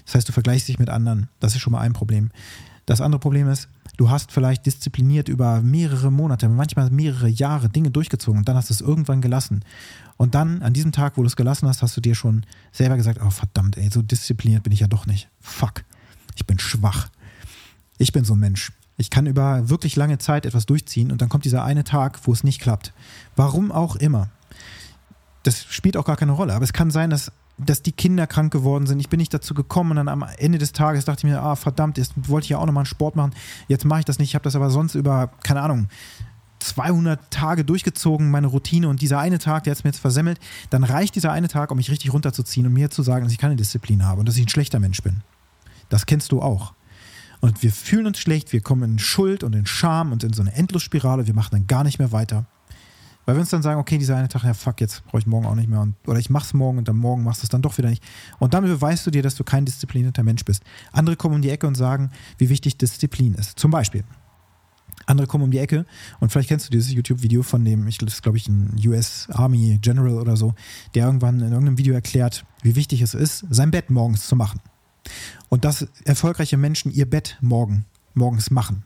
Das 0.04 0.14
heißt, 0.14 0.28
du 0.28 0.32
vergleichst 0.32 0.68
dich 0.68 0.78
mit 0.78 0.90
anderen. 0.90 1.28
Das 1.40 1.54
ist 1.54 1.60
schon 1.60 1.72
mal 1.72 1.80
ein 1.80 1.92
Problem. 1.92 2.30
Das 2.90 3.00
andere 3.00 3.20
Problem 3.20 3.48
ist, 3.48 3.68
du 3.98 4.10
hast 4.10 4.32
vielleicht 4.32 4.66
diszipliniert 4.66 5.28
über 5.28 5.62
mehrere 5.62 6.10
Monate, 6.10 6.48
manchmal 6.48 6.90
mehrere 6.90 7.28
Jahre 7.28 7.68
Dinge 7.68 7.92
durchgezogen 7.92 8.40
und 8.40 8.48
dann 8.48 8.56
hast 8.56 8.68
du 8.68 8.74
es 8.74 8.80
irgendwann 8.80 9.20
gelassen. 9.20 9.64
Und 10.16 10.34
dann, 10.34 10.60
an 10.62 10.72
diesem 10.72 10.90
Tag, 10.90 11.16
wo 11.16 11.22
du 11.22 11.28
es 11.28 11.36
gelassen 11.36 11.68
hast, 11.68 11.82
hast 11.82 11.96
du 11.96 12.00
dir 12.00 12.16
schon 12.16 12.44
selber 12.72 12.96
gesagt, 12.96 13.20
oh 13.24 13.30
verdammt, 13.30 13.76
ey, 13.76 13.88
so 13.90 14.02
diszipliniert 14.02 14.64
bin 14.64 14.72
ich 14.72 14.80
ja 14.80 14.88
doch 14.88 15.06
nicht. 15.06 15.28
Fuck, 15.40 15.84
ich 16.34 16.46
bin 16.46 16.58
schwach. 16.58 17.10
Ich 17.98 18.10
bin 18.10 18.24
so 18.24 18.34
ein 18.34 18.40
Mensch. 18.40 18.72
Ich 18.96 19.08
kann 19.08 19.26
über 19.26 19.68
wirklich 19.68 19.94
lange 19.94 20.18
Zeit 20.18 20.44
etwas 20.44 20.66
durchziehen 20.66 21.12
und 21.12 21.22
dann 21.22 21.28
kommt 21.28 21.44
dieser 21.44 21.62
eine 21.62 21.84
Tag, 21.84 22.18
wo 22.24 22.32
es 22.32 22.42
nicht 22.42 22.60
klappt. 22.60 22.92
Warum 23.36 23.70
auch 23.70 23.94
immer. 23.94 24.30
Das 25.44 25.62
spielt 25.62 25.96
auch 25.96 26.06
gar 26.06 26.16
keine 26.16 26.32
Rolle. 26.32 26.54
Aber 26.54 26.64
es 26.64 26.72
kann 26.72 26.90
sein, 26.90 27.08
dass 27.08 27.30
dass 27.66 27.82
die 27.82 27.92
Kinder 27.92 28.26
krank 28.26 28.52
geworden 28.52 28.86
sind. 28.86 29.00
Ich 29.00 29.08
bin 29.08 29.18
nicht 29.18 29.32
dazu 29.32 29.54
gekommen 29.54 29.92
und 29.92 29.96
dann 29.96 30.08
am 30.08 30.24
Ende 30.38 30.58
des 30.58 30.72
Tages 30.72 31.04
dachte 31.04 31.26
ich 31.26 31.32
mir, 31.32 31.42
ah 31.42 31.56
verdammt, 31.56 31.98
jetzt 31.98 32.12
wollte 32.28 32.44
ich 32.44 32.50
ja 32.50 32.58
auch 32.58 32.66
nochmal 32.66 32.82
einen 32.82 32.86
Sport 32.86 33.16
machen. 33.16 33.32
Jetzt 33.68 33.84
mache 33.84 34.00
ich 34.00 34.04
das 34.04 34.18
nicht. 34.18 34.30
Ich 34.30 34.34
habe 34.34 34.44
das 34.44 34.56
aber 34.56 34.70
sonst 34.70 34.94
über, 34.94 35.30
keine 35.42 35.62
Ahnung, 35.62 35.88
200 36.60 37.30
Tage 37.30 37.64
durchgezogen, 37.64 38.30
meine 38.30 38.46
Routine 38.46 38.88
und 38.88 39.00
dieser 39.00 39.18
eine 39.18 39.38
Tag, 39.38 39.64
der 39.64 39.72
hat 39.72 39.78
es 39.78 39.84
mir 39.84 39.90
jetzt 39.90 40.00
versemmelt, 40.00 40.38
dann 40.68 40.84
reicht 40.84 41.14
dieser 41.14 41.32
eine 41.32 41.48
Tag, 41.48 41.70
um 41.70 41.78
mich 41.78 41.90
richtig 41.90 42.12
runterzuziehen 42.12 42.66
und 42.66 42.72
mir 42.72 42.90
zu 42.90 43.02
sagen, 43.02 43.24
dass 43.24 43.32
ich 43.32 43.38
keine 43.38 43.56
Disziplin 43.56 44.04
habe 44.04 44.20
und 44.20 44.28
dass 44.28 44.36
ich 44.36 44.44
ein 44.44 44.48
schlechter 44.48 44.78
Mensch 44.78 45.02
bin. 45.02 45.22
Das 45.88 46.06
kennst 46.06 46.32
du 46.32 46.42
auch. 46.42 46.74
Und 47.40 47.62
wir 47.62 47.72
fühlen 47.72 48.06
uns 48.06 48.18
schlecht, 48.18 48.52
wir 48.52 48.60
kommen 48.60 48.92
in 48.92 48.98
Schuld 48.98 49.42
und 49.42 49.54
in 49.54 49.64
Scham 49.64 50.12
und 50.12 50.22
in 50.22 50.34
so 50.34 50.42
eine 50.42 50.54
Endlosspirale, 50.54 51.26
wir 51.26 51.34
machen 51.34 51.50
dann 51.52 51.66
gar 51.66 51.84
nicht 51.84 51.98
mehr 51.98 52.12
weiter. 52.12 52.44
Weil 53.30 53.36
wir 53.36 53.42
uns 53.42 53.50
dann 53.50 53.62
sagen, 53.62 53.78
okay, 53.78 53.96
dieser 53.96 54.16
eine 54.16 54.26
Tag, 54.26 54.42
ja 54.42 54.54
fuck, 54.54 54.80
jetzt 54.80 55.04
brauche 55.04 55.20
ich 55.20 55.26
morgen 55.28 55.46
auch 55.46 55.54
nicht 55.54 55.68
mehr. 55.68 55.80
Und, 55.80 55.94
oder 56.08 56.18
ich 56.18 56.30
mach's 56.30 56.52
morgen 56.52 56.78
und 56.78 56.88
dann 56.88 56.96
morgen 56.96 57.22
machst 57.22 57.42
du 57.42 57.44
es 57.44 57.48
dann 57.48 57.62
doch 57.62 57.78
wieder 57.78 57.88
nicht. 57.88 58.02
Und 58.40 58.54
damit 58.54 58.72
beweist 58.72 59.06
du 59.06 59.12
dir, 59.12 59.22
dass 59.22 59.36
du 59.36 59.44
kein 59.44 59.64
disziplinierter 59.64 60.24
Mensch 60.24 60.44
bist. 60.44 60.64
Andere 60.90 61.14
kommen 61.14 61.36
um 61.36 61.40
die 61.40 61.50
Ecke 61.50 61.68
und 61.68 61.76
sagen, 61.76 62.10
wie 62.38 62.48
wichtig 62.48 62.76
Disziplin 62.76 63.34
ist. 63.34 63.56
Zum 63.56 63.70
Beispiel, 63.70 64.02
andere 65.06 65.28
kommen 65.28 65.44
um 65.44 65.52
die 65.52 65.60
Ecke 65.60 65.86
und 66.18 66.32
vielleicht 66.32 66.48
kennst 66.48 66.66
du 66.66 66.72
dieses 66.72 66.90
YouTube-Video 66.90 67.44
von 67.44 67.64
dem, 67.64 67.86
ich 67.86 67.98
glaube 67.98 68.36
ich 68.36 68.48
ein 68.48 68.74
US 68.84 69.28
Army 69.30 69.78
General 69.80 70.14
oder 70.14 70.36
so, 70.36 70.54
der 70.96 71.06
irgendwann 71.06 71.36
in 71.36 71.52
irgendeinem 71.52 71.78
Video 71.78 71.94
erklärt, 71.94 72.44
wie 72.62 72.74
wichtig 72.74 73.00
es 73.00 73.14
ist, 73.14 73.46
sein 73.48 73.70
Bett 73.70 73.90
morgens 73.90 74.26
zu 74.26 74.34
machen. 74.34 74.58
Und 75.48 75.64
dass 75.64 75.86
erfolgreiche 76.04 76.56
Menschen 76.56 76.90
ihr 76.90 77.08
Bett 77.08 77.38
morgen, 77.40 77.84
morgens 78.12 78.50
machen. 78.50 78.82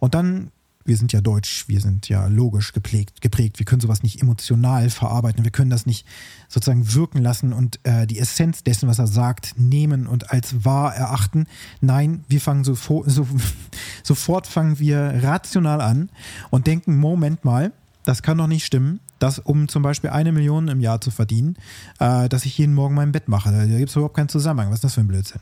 Und 0.00 0.12
dann 0.12 0.50
wir 0.84 0.96
sind 0.96 1.12
ja 1.12 1.20
deutsch, 1.20 1.64
wir 1.68 1.80
sind 1.80 2.08
ja 2.08 2.26
logisch 2.26 2.72
geprägt, 2.72 3.20
geprägt. 3.20 3.58
Wir 3.58 3.66
können 3.66 3.80
sowas 3.80 4.02
nicht 4.02 4.20
emotional 4.20 4.90
verarbeiten, 4.90 5.44
wir 5.44 5.50
können 5.50 5.70
das 5.70 5.86
nicht 5.86 6.06
sozusagen 6.48 6.94
wirken 6.94 7.22
lassen 7.22 7.52
und 7.52 7.80
äh, 7.84 8.06
die 8.06 8.18
Essenz 8.18 8.62
dessen, 8.62 8.88
was 8.88 8.98
er 8.98 9.06
sagt, 9.06 9.54
nehmen 9.56 10.06
und 10.06 10.30
als 10.30 10.64
wahr 10.64 10.94
erachten. 10.94 11.46
Nein, 11.80 12.24
wir 12.28 12.40
fangen 12.40 12.64
so, 12.64 12.74
so, 12.74 13.26
sofort 14.02 14.46
fangen 14.46 14.78
wir 14.78 15.22
rational 15.22 15.80
an 15.80 16.10
und 16.50 16.66
denken, 16.66 16.96
Moment 16.98 17.44
mal, 17.44 17.72
das 18.04 18.22
kann 18.22 18.36
doch 18.36 18.46
nicht 18.46 18.66
stimmen, 18.66 19.00
dass 19.18 19.38
um 19.38 19.68
zum 19.68 19.82
Beispiel 19.82 20.10
eine 20.10 20.32
Million 20.32 20.68
im 20.68 20.80
Jahr 20.80 21.00
zu 21.00 21.10
verdienen, 21.10 21.56
äh, 21.98 22.28
dass 22.28 22.44
ich 22.44 22.58
jeden 22.58 22.74
Morgen 22.74 22.94
mein 22.94 23.12
Bett 23.12 23.28
mache. 23.28 23.50
Da 23.50 23.64
gibt 23.64 23.88
es 23.88 23.96
überhaupt 23.96 24.16
keinen 24.16 24.28
Zusammenhang. 24.28 24.68
Was 24.68 24.76
ist 24.76 24.84
das 24.84 24.94
für 24.94 25.00
ein 25.00 25.08
Blödsinn? 25.08 25.40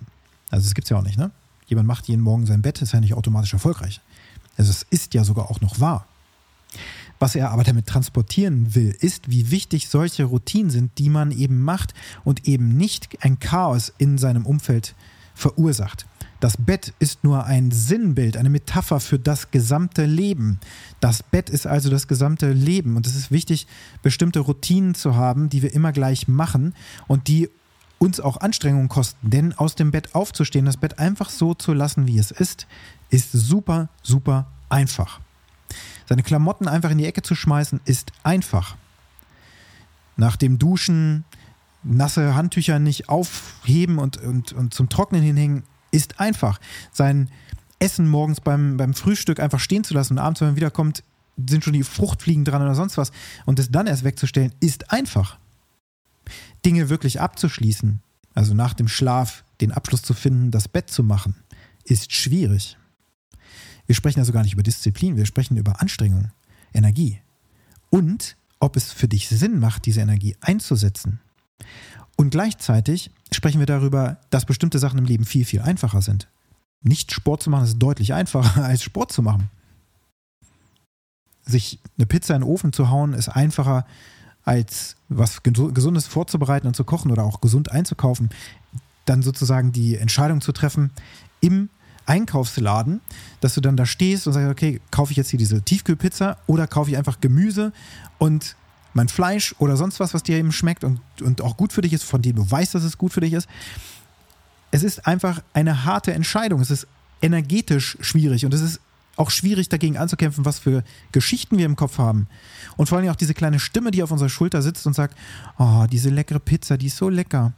Also 0.50 0.64
das 0.64 0.75
gibt 0.75 0.87
es 0.87 0.90
ja 0.90 0.99
auch 0.99 1.02
nicht, 1.02 1.18
ne? 1.18 1.32
Jemand 1.66 1.88
macht 1.88 2.06
jeden 2.06 2.22
Morgen 2.22 2.44
sein 2.46 2.61
Bett, 2.61 2.82
ist 2.82 2.92
ja 2.92 3.00
nicht 3.00 3.14
automatisch 3.14 3.52
erfolgreich. 3.52 4.00
Also 4.56 4.71
es 4.71 4.85
ist 4.90 5.14
ja 5.14 5.25
sogar 5.25 5.50
auch 5.50 5.61
noch 5.61 5.80
wahr. 5.80 6.06
Was 7.18 7.37
er 7.37 7.50
aber 7.50 7.62
damit 7.62 7.87
transportieren 7.87 8.75
will, 8.75 8.97
ist, 8.99 9.30
wie 9.30 9.50
wichtig 9.50 9.88
solche 9.88 10.25
Routinen 10.25 10.71
sind, 10.71 10.99
die 10.99 11.09
man 11.09 11.30
eben 11.30 11.62
macht 11.62 11.94
und 12.25 12.49
eben 12.49 12.76
nicht 12.76 13.23
ein 13.25 13.38
Chaos 13.38 13.92
in 13.99 14.18
seinem 14.18 14.44
Umfeld 14.44 14.94
verursacht. 15.35 16.06
Das 16.40 16.56
Bett 16.56 16.92
ist 16.99 17.23
nur 17.23 17.44
ein 17.47 17.71
Sinnbild, 17.71 18.37
eine 18.37 18.50
Metapher 18.50 18.99
für 18.99 19.21
das 19.21 19.52
gesamte 19.52 20.06
Leben. 20.06 20.59
Das 20.99 21.23
Bett 21.23 21.49
ist 21.49 21.68
also 21.68 21.88
das 21.88 22.09
gesamte 22.09 22.52
Leben 22.52 22.97
und 22.97 23.06
es 23.06 23.14
ist 23.14 23.30
wichtig, 23.30 23.68
bestimmte 24.02 24.40
Routinen 24.40 24.97
zu 24.97 25.14
haben, 25.14 25.49
die 25.49 25.62
wir 25.62 25.73
immer 25.73 25.92
gleich 25.92 26.26
machen 26.26 26.75
und 27.06 27.28
die 27.28 27.49
uns 28.02 28.18
auch 28.18 28.38
Anstrengungen 28.38 28.88
kosten. 28.88 29.30
Denn 29.30 29.52
aus 29.56 29.76
dem 29.76 29.92
Bett 29.92 30.16
aufzustehen, 30.16 30.66
das 30.66 30.76
Bett 30.76 30.99
einfach 30.99 31.30
so 31.30 31.54
zu 31.54 31.73
lassen, 31.73 32.09
wie 32.09 32.18
es 32.18 32.32
ist, 32.32 32.66
ist 33.11 33.30
super, 33.30 33.90
super 34.02 34.49
einfach. 34.68 35.21
Seine 36.09 36.25
Klamotten 36.25 36.66
einfach 36.66 36.90
in 36.90 36.99
die 36.99 37.06
Ecke 37.06 37.23
zu 37.23 37.37
schmeißen, 37.37 37.80
ist 37.85 38.11
einfach. 38.25 38.75
Nach 40.16 40.35
dem 40.35 40.59
Duschen 40.59 41.25
nasse 41.85 42.35
Handtücher 42.35 42.80
nicht 42.80 43.09
aufheben 43.09 43.99
und, 43.99 44.16
und, 44.16 44.52
und 44.52 44.75
zum 44.75 44.88
Trocknen 44.88 45.23
hinhängen, 45.23 45.62
ist 45.92 46.18
einfach. 46.18 46.59
Sein 46.90 47.30
Essen 47.78 48.09
morgens 48.09 48.40
beim, 48.40 48.78
beim 48.78 48.94
Frühstück 48.94 49.38
einfach 49.38 49.61
stehen 49.61 49.85
zu 49.85 49.94
lassen 49.94 50.14
und 50.14 50.18
abends, 50.18 50.40
wenn 50.40 50.49
man 50.49 50.56
wiederkommt, 50.56 51.04
sind 51.37 51.62
schon 51.62 51.73
die 51.73 51.85
Fruchtfliegen 51.85 52.44
dran 52.44 52.62
oder 52.62 52.75
sonst 52.75 52.99
was 52.99 53.12
und 53.47 53.61
das 53.61 53.71
dann 53.71 53.87
erst 53.87 54.02
wegzustellen, 54.02 54.52
ist 54.59 54.90
einfach. 54.90 55.38
Dinge 56.64 56.88
wirklich 56.88 57.21
abzuschließen, 57.21 58.00
also 58.35 58.54
nach 58.54 58.75
dem 58.75 58.88
Schlaf 58.88 59.45
den 59.61 59.73
Abschluss 59.73 60.02
zu 60.02 60.14
finden, 60.14 60.50
das 60.50 60.69
Bett 60.69 60.90
zu 60.90 61.02
machen, 61.02 61.35
ist 61.85 62.12
schwierig. 62.12 62.76
Wir 63.87 63.95
sprechen 63.95 64.21
also 64.21 64.33
gar 64.33 64.42
nicht 64.42 64.54
über 64.54 64.62
Disziplin, 64.62 65.16
wir 65.16 65.26
sprechen 65.26 65.57
über 65.57 65.81
Anstrengung, 65.81 66.31
Energie 66.73 67.21
und 67.90 68.37
ob 68.61 68.76
es 68.76 68.92
für 68.92 69.09
dich 69.09 69.28
Sinn 69.28 69.59
macht, 69.59 69.87
diese 69.87 70.00
Energie 70.00 70.37
einzusetzen. 70.40 71.21
Und 72.16 72.31
gleichzeitig 72.31 73.11
sprechen 73.33 73.59
wir 73.59 73.66
darüber, 73.66 74.19
dass 74.31 74.47
bestimmte 74.47 74.78
Sachen 74.78 74.99
im 74.99 75.04
Leben 75.04 75.25
viel, 75.25 75.45
viel 75.45 75.61
einfacher 75.61 76.00
sind. 76.00 76.28
Nicht 76.83 77.12
Sport 77.12 77.42
zu 77.42 77.50
machen 77.50 77.64
ist 77.64 77.78
deutlich 77.78 78.14
einfacher 78.14 78.64
als 78.64 78.83
Sport 78.83 79.12
zu 79.12 79.23
machen. 79.23 79.50
Sich 81.45 81.81
eine 81.99 82.07
Pizza 82.07 82.37
in 82.37 82.42
den 82.42 82.49
Ofen 82.49 82.73
zu 82.73 82.88
hauen 82.88 83.14
ist 83.14 83.28
einfacher 83.28 83.85
als 84.44 84.96
was 85.08 85.42
Gesundes 85.42 86.06
vorzubereiten 86.06 86.66
und 86.66 86.75
zu 86.75 86.84
kochen 86.84 87.11
oder 87.11 87.25
auch 87.25 87.40
gesund 87.40 87.70
einzukaufen. 87.70 88.30
Dann 89.04 89.22
sozusagen 89.22 89.72
die 89.72 89.96
Entscheidung 89.96 90.40
zu 90.40 90.52
treffen, 90.52 90.90
im 91.40 91.68
Einkaufsladen, 92.06 93.00
dass 93.40 93.54
du 93.54 93.61
dann 93.61 93.76
da 93.76 93.87
stehst 93.87 94.26
und 94.26 94.32
sagst, 94.32 94.50
okay, 94.50 94.80
kaufe 94.90 95.12
ich 95.12 95.16
jetzt 95.16 95.30
hier 95.30 95.38
diese 95.38 95.62
Tiefkühlpizza 95.62 96.38
oder 96.46 96.66
kaufe 96.66 96.90
ich 96.90 96.96
einfach 96.96 97.20
Gemüse 97.20 97.72
und 98.18 98.56
mein 98.94 99.08
Fleisch 99.08 99.54
oder 99.58 99.76
sonst 99.76 100.00
was, 100.00 100.12
was 100.12 100.22
dir 100.22 100.37
eben 100.37 100.52
schmeckt 100.52 100.84
und, 100.84 101.00
und 101.22 101.40
auch 101.40 101.56
gut 101.56 101.72
für 101.72 101.80
dich 101.80 101.92
ist, 101.92 102.02
von 102.02 102.22
dem 102.22 102.37
du 102.37 102.50
weißt, 102.50 102.75
dass 102.75 102.82
es 102.82 102.99
gut 102.99 103.12
für 103.12 103.20
dich 103.20 103.32
ist. 103.32 103.49
Es 104.70 104.82
ist 104.82 105.06
einfach 105.06 105.42
eine 105.54 105.84
harte 105.84 106.12
Entscheidung. 106.12 106.61
Es 106.61 106.70
ist 106.70 106.87
energetisch 107.20 107.96
schwierig 108.00 108.44
und 108.44 108.52
es 108.52 108.61
ist 108.61 108.80
auch 109.16 109.31
schwierig 109.31 109.69
dagegen 109.69 109.99
anzukämpfen, 109.99 110.45
was 110.45 110.59
für 110.59 110.85
Geschichten 111.12 111.59
wir 111.59 111.66
im 111.66 111.76
Kopf 111.76 111.99
haben. 111.99 112.28
Und 112.76 112.88
vor 112.88 112.99
allem 112.99 113.09
auch 113.11 113.16
diese 113.16 113.35
kleine 113.35 113.61
Stimme, 113.61 113.90
die 113.90 114.02
auf 114.02 114.11
unserer 114.11 114.28
Schulter 114.28 114.62
sitzt 114.62 114.87
und 114.87 114.95
sagt, 114.95 115.16
oh, 115.59 115.85
diese 115.90 116.11
leckere 116.11 116.38
Pizza, 116.38 116.78
die 116.78 116.87
ist 116.87 116.97
so 116.97 117.09
lecker. 117.09 117.52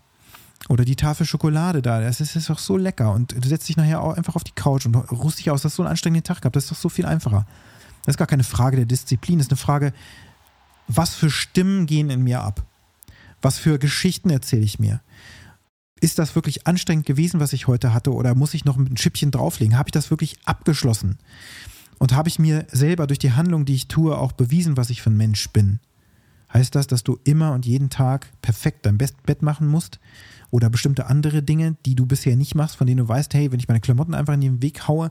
Oder 0.69 0.85
die 0.85 0.97
Tafel 0.97 1.27
Schokolade 1.27 1.83
da, 1.83 2.01
das 2.01 2.21
ist, 2.21 2.49
doch 2.49 2.59
so 2.59 2.77
lecker. 2.77 3.13
Und 3.13 3.35
du 3.39 3.49
setzt 3.49 3.69
dich 3.69 3.77
nachher 3.77 4.01
auch 4.01 4.17
einfach 4.17 4.35
auf 4.35 4.45
die 4.45 4.53
Couch 4.53 4.87
und 4.87 4.95
ruhst 4.95 5.39
dich 5.39 5.51
aus, 5.51 5.63
dass 5.63 5.77
du 5.77 5.83
einen 5.83 5.91
anstrengenden 5.91 6.25
Tag 6.25 6.41
gehabt 6.41 6.57
Das 6.57 6.65
ist 6.65 6.71
doch 6.71 6.77
so 6.77 6.89
viel 6.89 7.07
einfacher. 7.07 7.47
Das 8.05 8.15
ist 8.15 8.19
gar 8.19 8.27
keine 8.27 8.45
Frage 8.45 8.77
der 8.77 8.87
Disziplin, 8.87 9.39
das 9.39 9.47
ist 9.47 9.53
eine 9.53 9.59
Frage, 9.59 9.93
was 10.89 11.15
für 11.15 11.31
Stimmen 11.31 11.87
gehen 11.87 12.11
in 12.11 12.23
mir 12.23 12.43
ab? 12.43 12.63
Was 13.41 13.59
für 13.59 13.79
Geschichten 13.79 14.31
erzähle 14.31 14.63
ich 14.63 14.79
mir? 14.79 15.01
Ist 16.05 16.19
das 16.19 16.35
wirklich 16.35 16.67
anstrengend 16.67 17.07
gewesen, 17.07 17.41
was 17.41 17.55
ich 17.55 17.67
heute 17.67 17.95
hatte, 17.95 18.13
oder 18.13 18.35
muss 18.35 18.53
ich 18.53 18.67
noch 18.67 18.77
ein 18.77 18.99
Schippchen 18.99 19.31
drauflegen? 19.31 19.79
Habe 19.79 19.89
ich 19.89 19.93
das 19.93 20.11
wirklich 20.11 20.37
abgeschlossen? 20.45 21.17
Und 21.99 22.13
habe 22.13 22.29
ich 22.29 22.39
mir 22.39 22.67
selber 22.71 23.07
durch 23.07 23.19
die 23.19 23.33
Handlung, 23.33 23.65
die 23.65 23.75
ich 23.75 23.89
tue, 23.89 24.15
auch 24.19 24.33
bewiesen, 24.33 24.77
was 24.77 24.91
ich 24.91 25.01
für 25.01 25.09
ein 25.09 25.17
Mensch 25.17 25.49
bin? 25.49 25.81
Heißt 26.53 26.75
das, 26.75 26.89
dass 26.89 27.05
du 27.05 27.19
immer 27.25 27.53
und 27.53 27.65
jeden 27.65 27.89
Tag 27.89 28.27
perfekt 28.43 28.85
dein 28.85 28.99
Bett 28.99 29.41
machen 29.41 29.67
musst? 29.67 29.99
oder 30.55 30.71
bestimmte 30.71 31.07
andere 31.07 31.43
Dinge, 31.43 31.75
die 31.85 31.97
du 31.97 32.07
bisher 32.07 32.37
nicht 32.37 32.55
machst, 32.55 32.77
von 32.77 32.87
denen 32.87 32.99
du 32.99 33.09
weißt, 33.09 33.35
hey, 33.35 33.51
wenn 33.51 33.59
ich 33.59 33.67
meine 33.67 33.81
Klamotten 33.81 34.15
einfach 34.15 34.35
in 34.35 34.41
den 34.41 34.63
Weg 34.63 34.87
haue 34.87 35.11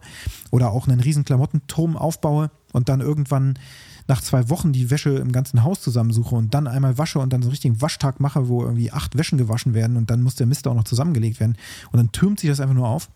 oder 0.52 0.72
auch 0.72 0.88
einen 0.88 1.02
riesen 1.02 1.26
Klamottenturm 1.26 1.98
aufbaue 1.98 2.50
und 2.74 2.90
dann 2.90 3.00
irgendwann 3.00 3.58
nach 4.08 4.22
zwei 4.22 4.50
Wochen 4.50 4.74
die 4.74 4.90
Wäsche 4.90 5.12
im 5.12 5.32
ganzen 5.32 5.64
Haus 5.64 5.82
zusammensuche 5.82 6.36
und 6.36 6.54
dann 6.54 6.68
einmal 6.68 6.98
wasche 6.98 7.20
und 7.20 7.32
dann 7.32 7.42
so 7.42 7.48
einen 7.48 7.52
richtigen 7.52 7.82
Waschtag 7.82 8.20
mache, 8.20 8.50
wo 8.50 8.64
irgendwie 8.64 8.92
acht 8.92 9.18
Wäschen 9.18 9.38
gewaschen 9.38 9.74
werden 9.74 9.96
und 9.96 10.10
dann 10.10 10.22
muss 10.22 10.36
der 10.36 10.48
Mist 10.48 10.68
auch 10.68 10.76
noch 10.76 10.84
zusammengelegt 10.84 11.40
werden 11.40 11.56
und 11.92 11.98
dann 11.98 12.12
türmt 12.12 12.42
sich 12.42 12.50
das 12.50 12.60
einfach 12.60 12.76
nur 12.76 12.90
auf. 12.90 13.10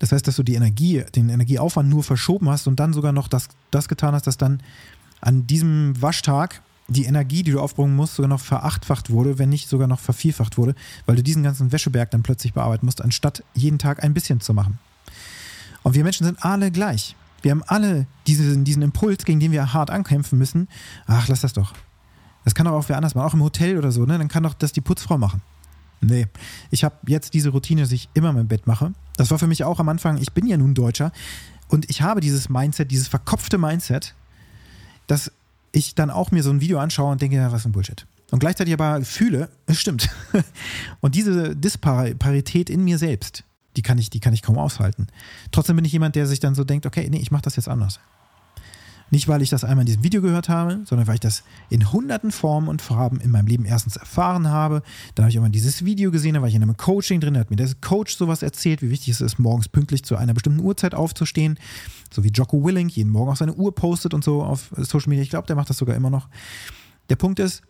Das 0.00 0.10
heißt, 0.10 0.26
dass 0.26 0.34
du 0.34 0.42
die 0.42 0.54
Energie, 0.54 1.04
den 1.14 1.28
Energieaufwand 1.28 1.88
nur 1.88 2.02
verschoben 2.02 2.48
hast 2.48 2.66
und 2.66 2.80
dann 2.80 2.92
sogar 2.92 3.12
noch 3.12 3.28
das, 3.28 3.48
das 3.70 3.86
getan 3.86 4.14
hast, 4.14 4.26
dass 4.26 4.36
dann 4.36 4.60
an 5.20 5.46
diesem 5.46 6.00
Waschtag 6.02 6.60
die 6.88 7.04
Energie, 7.04 7.44
die 7.44 7.52
du 7.52 7.60
aufbringen 7.60 7.94
musst, 7.94 8.16
sogar 8.16 8.28
noch 8.28 8.40
verachtfacht 8.40 9.10
wurde, 9.10 9.38
wenn 9.38 9.48
nicht 9.48 9.68
sogar 9.68 9.86
noch 9.86 10.00
vervierfacht 10.00 10.58
wurde, 10.58 10.74
weil 11.06 11.14
du 11.14 11.22
diesen 11.22 11.44
ganzen 11.44 11.70
Wäscheberg 11.70 12.10
dann 12.10 12.24
plötzlich 12.24 12.52
bearbeiten 12.52 12.86
musst, 12.86 13.00
anstatt 13.00 13.44
jeden 13.54 13.78
Tag 13.78 14.02
ein 14.02 14.12
bisschen 14.12 14.40
zu 14.40 14.52
machen. 14.52 14.80
Und 15.84 15.94
wir 15.94 16.02
Menschen 16.02 16.26
sind 16.26 16.44
alle 16.44 16.72
gleich. 16.72 17.14
Wir 17.42 17.50
haben 17.50 17.62
alle 17.66 18.06
diesen, 18.26 18.64
diesen 18.64 18.82
Impuls, 18.82 19.24
gegen 19.24 19.40
den 19.40 19.52
wir 19.52 19.72
hart 19.72 19.90
ankämpfen 19.90 20.38
müssen. 20.38 20.68
Ach, 21.06 21.28
lass 21.28 21.40
das 21.40 21.52
doch. 21.52 21.74
Das 22.44 22.54
kann 22.54 22.66
doch 22.66 22.72
auch 22.72 22.88
wer 22.88 22.96
anders 22.96 23.14
machen, 23.14 23.26
auch 23.26 23.34
im 23.34 23.42
Hotel 23.42 23.78
oder 23.78 23.92
so, 23.92 24.04
ne? 24.04 24.18
Dann 24.18 24.28
kann 24.28 24.42
doch 24.42 24.54
das 24.54 24.72
die 24.72 24.80
Putzfrau 24.80 25.18
machen. 25.18 25.42
Nee, 26.00 26.26
ich 26.70 26.82
habe 26.82 26.96
jetzt 27.06 27.34
diese 27.34 27.50
Routine, 27.50 27.82
dass 27.82 27.92
ich 27.92 28.08
immer 28.14 28.32
mein 28.32 28.48
Bett 28.48 28.66
mache. 28.66 28.92
Das 29.16 29.30
war 29.30 29.38
für 29.38 29.46
mich 29.46 29.62
auch 29.62 29.78
am 29.78 29.88
Anfang, 29.88 30.18
ich 30.18 30.32
bin 30.32 30.46
ja 30.46 30.56
nun 30.56 30.74
Deutscher 30.74 31.12
und 31.68 31.88
ich 31.88 32.02
habe 32.02 32.20
dieses 32.20 32.48
Mindset, 32.48 32.90
dieses 32.90 33.06
verkopfte 33.06 33.58
Mindset, 33.58 34.14
dass 35.06 35.30
ich 35.70 35.94
dann 35.94 36.10
auch 36.10 36.32
mir 36.32 36.42
so 36.42 36.50
ein 36.50 36.60
Video 36.60 36.78
anschaue 36.78 37.12
und 37.12 37.22
denke, 37.22 37.36
ja, 37.36 37.52
was 37.52 37.62
für 37.62 37.68
ein 37.68 37.72
Bullshit. 37.72 38.06
Und 38.32 38.40
gleichzeitig 38.40 38.74
aber 38.74 39.02
fühle, 39.04 39.48
es 39.66 39.78
stimmt. 39.78 40.08
Und 41.00 41.14
diese 41.14 41.54
Disparität 41.54 42.70
in 42.70 42.82
mir 42.82 42.96
selbst, 42.96 43.44
die 43.76 43.82
kann 43.82 43.98
ich, 43.98 44.10
die 44.10 44.20
kann 44.20 44.34
ich 44.34 44.42
kaum 44.42 44.58
aushalten. 44.58 45.06
Trotzdem 45.50 45.76
bin 45.76 45.84
ich 45.84 45.92
jemand, 45.92 46.16
der 46.16 46.26
sich 46.26 46.40
dann 46.40 46.54
so 46.54 46.64
denkt, 46.64 46.86
okay, 46.86 47.08
nee, 47.10 47.18
ich 47.18 47.30
mache 47.30 47.42
das 47.42 47.56
jetzt 47.56 47.68
anders. 47.68 48.00
Nicht, 49.12 49.28
weil 49.28 49.42
ich 49.42 49.50
das 49.50 49.62
einmal 49.62 49.82
in 49.82 49.86
diesem 49.86 50.02
Video 50.02 50.22
gehört 50.22 50.48
habe, 50.48 50.80
sondern 50.86 51.06
weil 51.06 51.16
ich 51.16 51.20
das 51.20 51.42
in 51.68 51.92
hunderten 51.92 52.32
Formen 52.32 52.66
und 52.66 52.80
Farben 52.80 53.20
in 53.20 53.30
meinem 53.30 53.46
Leben 53.46 53.66
erstens 53.66 53.96
erfahren 53.96 54.48
habe. 54.48 54.82
Dann 55.14 55.24
habe 55.24 55.30
ich 55.30 55.36
immer 55.36 55.50
dieses 55.50 55.84
Video 55.84 56.10
gesehen, 56.10 56.32
da 56.32 56.40
war 56.40 56.48
ich 56.48 56.54
in 56.54 56.62
einem 56.62 56.78
Coaching 56.78 57.20
drin, 57.20 57.34
da 57.34 57.40
hat 57.40 57.50
mir 57.50 57.56
der 57.56 57.68
Coach 57.82 58.16
sowas 58.16 58.42
erzählt, 58.42 58.80
wie 58.80 58.88
wichtig 58.88 59.10
es 59.10 59.20
ist, 59.20 59.38
morgens 59.38 59.68
pünktlich 59.68 60.02
zu 60.02 60.16
einer 60.16 60.32
bestimmten 60.32 60.60
Uhrzeit 60.60 60.94
aufzustehen. 60.94 61.58
So 62.10 62.24
wie 62.24 62.30
Jocko 62.30 62.64
Willing 62.64 62.88
jeden 62.88 63.10
Morgen 63.10 63.30
auch 63.30 63.36
seine 63.36 63.52
Uhr 63.52 63.74
postet 63.74 64.14
und 64.14 64.24
so 64.24 64.42
auf 64.42 64.72
Social 64.78 65.10
Media. 65.10 65.22
Ich 65.22 65.28
glaube, 65.28 65.46
der 65.46 65.56
macht 65.56 65.68
das 65.68 65.76
sogar 65.76 65.94
immer 65.94 66.08
noch. 66.08 66.30
Der 67.10 67.16
Punkt 67.16 67.38
ist, 67.38 67.60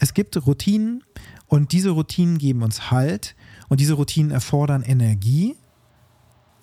es 0.00 0.12
gibt 0.12 0.46
Routinen 0.46 1.02
und 1.46 1.72
diese 1.72 1.90
Routinen 1.90 2.36
geben 2.36 2.62
uns 2.62 2.90
Halt 2.90 3.36
und 3.70 3.80
diese 3.80 3.94
Routinen 3.94 4.30
erfordern 4.30 4.82
Energie 4.82 5.56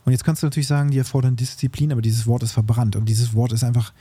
und 0.07 0.13
jetzt 0.13 0.23
kannst 0.23 0.41
du 0.41 0.47
natürlich 0.47 0.67
sagen, 0.67 0.89
die 0.89 0.99
erfordern 0.99 1.35
Disziplin, 1.35 1.91
aber 1.91 2.01
dieses 2.01 2.27
Wort 2.27 2.41
ist 2.41 2.53
verbrannt. 2.53 2.95
Und 2.95 3.09
dieses 3.09 3.33
Wort 3.33 3.51
ist 3.51 3.65
einfach, 3.65 3.91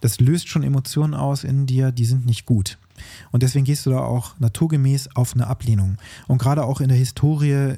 das 0.00 0.18
löst 0.18 0.48
schon 0.48 0.62
Emotionen 0.62 1.12
aus 1.12 1.44
in 1.44 1.66
dir, 1.66 1.92
die 1.92 2.06
sind 2.06 2.24
nicht 2.24 2.46
gut. 2.46 2.78
Und 3.30 3.42
deswegen 3.42 3.66
gehst 3.66 3.84
du 3.84 3.90
da 3.90 3.98
auch 3.98 4.38
naturgemäß 4.38 5.14
auf 5.16 5.34
eine 5.34 5.48
Ablehnung. 5.48 5.98
Und 6.28 6.38
gerade 6.38 6.64
auch 6.64 6.80
in 6.80 6.88
der 6.88 6.96
Historie 6.96 7.74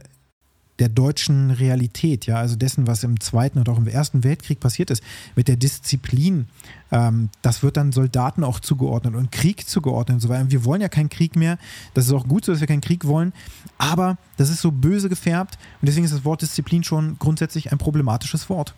der 0.79 0.89
deutschen 0.89 1.51
Realität, 1.51 2.27
ja, 2.27 2.37
also 2.37 2.57
dessen, 2.57 2.87
was 2.87 3.05
im 3.05 3.21
Zweiten 3.21 3.59
und 3.59 3.69
auch 3.69 3.79
im 3.79 3.87
Ersten 3.87 4.25
Weltkrieg 4.25 4.59
passiert 4.59 4.91
ist, 4.91 5.03
mit 5.37 5.49
der 5.49 5.57
Disziplin, 5.57 6.47
ähm, 6.91 7.29
das 7.43 7.63
wird 7.63 7.77
dann 7.77 7.93
Soldaten 7.93 8.43
auch 8.43 8.59
zugeordnet 8.59 9.15
und 9.15 9.31
Krieg 9.31 9.69
zugeordnet 9.69 10.17
und 10.17 10.21
so 10.21 10.29
weiter. 10.29 10.51
Wir 10.51 10.65
wollen 10.65 10.81
ja 10.81 10.89
keinen 10.89 11.11
Krieg 11.11 11.37
mehr. 11.37 11.59
Das 11.95 12.07
ist 12.07 12.13
auch 12.13 12.27
gut 12.27 12.45
so, 12.45 12.53
dass 12.53 12.61
wir 12.61 12.67
keinen 12.67 12.81
Krieg 12.81 13.07
wollen, 13.07 13.33
aber 13.79 14.17
das 14.39 14.51
ist 14.51 14.61
so 14.61 14.73
böse 14.73 15.09
gefärbt 15.09 15.59
und 15.81 15.87
deswegen 15.87 16.05
ist 16.05 16.15
das 16.15 16.25
Wort 16.25 16.43
Disziplin 16.43 16.83
schon 16.83 17.19
grundsätzlich 17.19 17.71
ein 17.71 17.79
problematisches 17.79 18.49
Wort. 18.49 18.75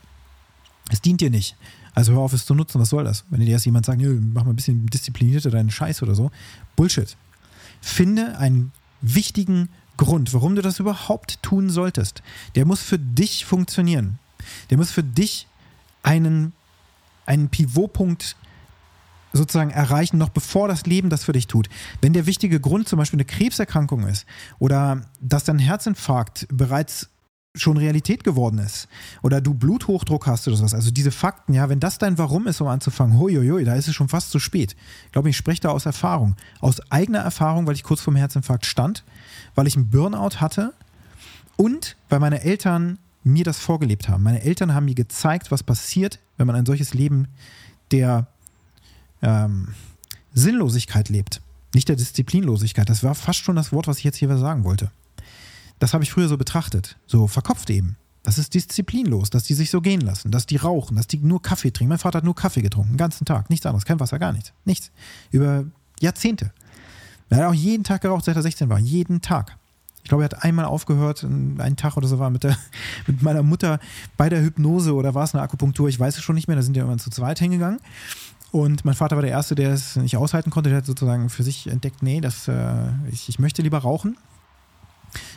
Es 0.90 1.00
dient 1.00 1.20
dir 1.20 1.30
nicht. 1.30 1.56
Also 1.94 2.12
hör 2.12 2.20
auf, 2.20 2.32
es 2.32 2.44
zu 2.44 2.54
nutzen. 2.54 2.80
Was 2.80 2.90
soll 2.90 3.04
das? 3.04 3.24
Wenn 3.30 3.40
dir 3.40 3.48
erst 3.48 3.66
jemand 3.66 3.86
sagt, 3.86 4.02
mach 4.02 4.44
mal 4.44 4.50
ein 4.50 4.56
bisschen 4.56 4.86
disziplinierter 4.86 5.50
deinen 5.50 5.70
Scheiß 5.70 6.02
oder 6.02 6.14
so. 6.14 6.30
Bullshit. 6.76 7.16
Finde 7.80 8.36
einen 8.38 8.72
wichtigen 9.00 9.68
Grund, 9.96 10.32
warum 10.34 10.56
du 10.56 10.62
das 10.62 10.80
überhaupt 10.80 11.42
tun 11.42 11.70
solltest, 11.70 12.22
der 12.54 12.64
muss 12.64 12.82
für 12.82 12.98
dich 12.98 13.44
funktionieren. 13.44 14.18
Der 14.70 14.78
muss 14.78 14.90
für 14.90 15.02
dich 15.02 15.46
einen, 16.02 16.52
einen 17.26 17.48
Pivotpunkt 17.48 18.36
sozusagen 19.32 19.70
erreichen, 19.70 20.18
noch 20.18 20.28
bevor 20.28 20.68
das 20.68 20.86
Leben 20.86 21.10
das 21.10 21.24
für 21.24 21.32
dich 21.32 21.46
tut. 21.46 21.68
Wenn 22.00 22.12
der 22.12 22.26
wichtige 22.26 22.60
Grund 22.60 22.88
zum 22.88 22.98
Beispiel 22.98 23.18
eine 23.18 23.24
Krebserkrankung 23.24 24.06
ist 24.06 24.26
oder 24.58 25.02
dass 25.20 25.44
dein 25.44 25.58
Herzinfarkt 25.58 26.46
bereits 26.50 27.10
schon 27.56 27.76
Realität 27.76 28.24
geworden 28.24 28.58
ist 28.58 28.88
oder 29.22 29.40
du 29.40 29.54
Bluthochdruck 29.54 30.26
hast 30.26 30.48
oder 30.48 30.56
sowas. 30.56 30.74
Also 30.74 30.90
diese 30.90 31.12
Fakten, 31.12 31.54
ja, 31.54 31.68
wenn 31.68 31.78
das 31.78 31.98
dein 31.98 32.18
Warum 32.18 32.48
ist, 32.48 32.60
um 32.60 32.66
anzufangen, 32.66 33.18
huiuiui, 33.18 33.64
da 33.64 33.74
ist 33.74 33.86
es 33.86 33.94
schon 33.94 34.08
fast 34.08 34.30
zu 34.30 34.40
spät. 34.40 34.74
Ich 35.06 35.12
glaube, 35.12 35.30
ich 35.30 35.36
spreche 35.36 35.60
da 35.60 35.68
aus 35.68 35.86
Erfahrung. 35.86 36.34
Aus 36.60 36.80
eigener 36.90 37.20
Erfahrung, 37.20 37.66
weil 37.66 37.74
ich 37.74 37.84
kurz 37.84 38.00
vor 38.00 38.12
dem 38.12 38.16
Herzinfarkt 38.16 38.66
stand, 38.66 39.04
weil 39.54 39.68
ich 39.68 39.76
einen 39.76 39.88
Burnout 39.88 40.40
hatte 40.40 40.74
und 41.56 41.96
weil 42.08 42.18
meine 42.18 42.42
Eltern 42.42 42.98
mir 43.22 43.44
das 43.44 43.60
vorgelebt 43.60 44.08
haben. 44.08 44.24
Meine 44.24 44.42
Eltern 44.42 44.74
haben 44.74 44.86
mir 44.86 44.96
gezeigt, 44.96 45.52
was 45.52 45.62
passiert, 45.62 46.18
wenn 46.36 46.48
man 46.48 46.56
ein 46.56 46.66
solches 46.66 46.92
Leben 46.92 47.28
der 47.92 48.26
ähm, 49.22 49.68
Sinnlosigkeit 50.34 51.08
lebt. 51.08 51.40
Nicht 51.72 51.88
der 51.88 51.96
Disziplinlosigkeit. 51.96 52.88
Das 52.90 53.04
war 53.04 53.14
fast 53.14 53.38
schon 53.38 53.54
das 53.54 53.72
Wort, 53.72 53.86
was 53.86 53.98
ich 53.98 54.04
jetzt 54.04 54.16
hier 54.16 54.36
sagen 54.38 54.64
wollte. 54.64 54.90
Das 55.78 55.94
habe 55.94 56.04
ich 56.04 56.10
früher 56.10 56.28
so 56.28 56.36
betrachtet, 56.36 56.96
so 57.06 57.26
verkopft 57.26 57.70
eben. 57.70 57.96
Das 58.22 58.38
ist 58.38 58.54
disziplinlos, 58.54 59.28
dass 59.28 59.44
die 59.44 59.54
sich 59.54 59.70
so 59.70 59.82
gehen 59.82 60.00
lassen, 60.00 60.30
dass 60.30 60.46
die 60.46 60.56
rauchen, 60.56 60.96
dass 60.96 61.06
die 61.06 61.18
nur 61.18 61.42
Kaffee 61.42 61.70
trinken. 61.70 61.90
Mein 61.90 61.98
Vater 61.98 62.18
hat 62.18 62.24
nur 62.24 62.34
Kaffee 62.34 62.62
getrunken, 62.62 62.92
den 62.92 62.96
ganzen 62.96 63.26
Tag, 63.26 63.50
nichts 63.50 63.66
anderes, 63.66 63.84
kein 63.84 64.00
Wasser, 64.00 64.18
gar 64.18 64.32
nichts. 64.32 64.52
Nichts. 64.64 64.92
Über 65.30 65.64
Jahrzehnte. 66.00 66.52
Er 67.28 67.38
hat 67.38 67.44
auch 67.46 67.54
jeden 67.54 67.84
Tag 67.84 68.00
geraucht, 68.00 68.24
seit 68.24 68.36
er 68.36 68.42
16 68.42 68.68
war. 68.68 68.78
Jeden 68.78 69.20
Tag. 69.20 69.58
Ich 70.02 70.08
glaube, 70.08 70.22
er 70.22 70.26
hat 70.26 70.44
einmal 70.44 70.66
aufgehört, 70.66 71.24
einen 71.24 71.76
Tag 71.76 71.96
oder 71.96 72.06
so 72.06 72.18
war 72.18 72.30
mit, 72.30 72.44
der, 72.44 72.56
mit 73.06 73.22
meiner 73.22 73.42
Mutter 73.42 73.78
bei 74.16 74.28
der 74.28 74.42
Hypnose 74.42 74.94
oder 74.94 75.14
war 75.14 75.24
es 75.24 75.34
eine 75.34 75.42
Akupunktur, 75.42 75.88
ich 75.88 75.98
weiß 75.98 76.16
es 76.16 76.22
schon 76.22 76.34
nicht 76.34 76.48
mehr, 76.48 76.56
da 76.56 76.62
sind 76.62 76.74
die 76.74 76.80
irgendwann 76.80 76.98
zu 76.98 77.10
zweit 77.10 77.38
hingegangen. 77.38 77.80
Und 78.52 78.84
mein 78.84 78.94
Vater 78.94 79.16
war 79.16 79.22
der 79.22 79.32
Erste, 79.32 79.54
der 79.54 79.72
es 79.72 79.96
nicht 79.96 80.16
aushalten 80.16 80.50
konnte. 80.50 80.70
Der 80.70 80.78
hat 80.78 80.86
sozusagen 80.86 81.28
für 81.28 81.42
sich 81.42 81.66
entdeckt, 81.66 82.04
nee, 82.04 82.20
das, 82.20 82.46
äh, 82.46 82.86
ich, 83.10 83.28
ich 83.28 83.40
möchte 83.40 83.62
lieber 83.62 83.78
rauchen. 83.78 84.16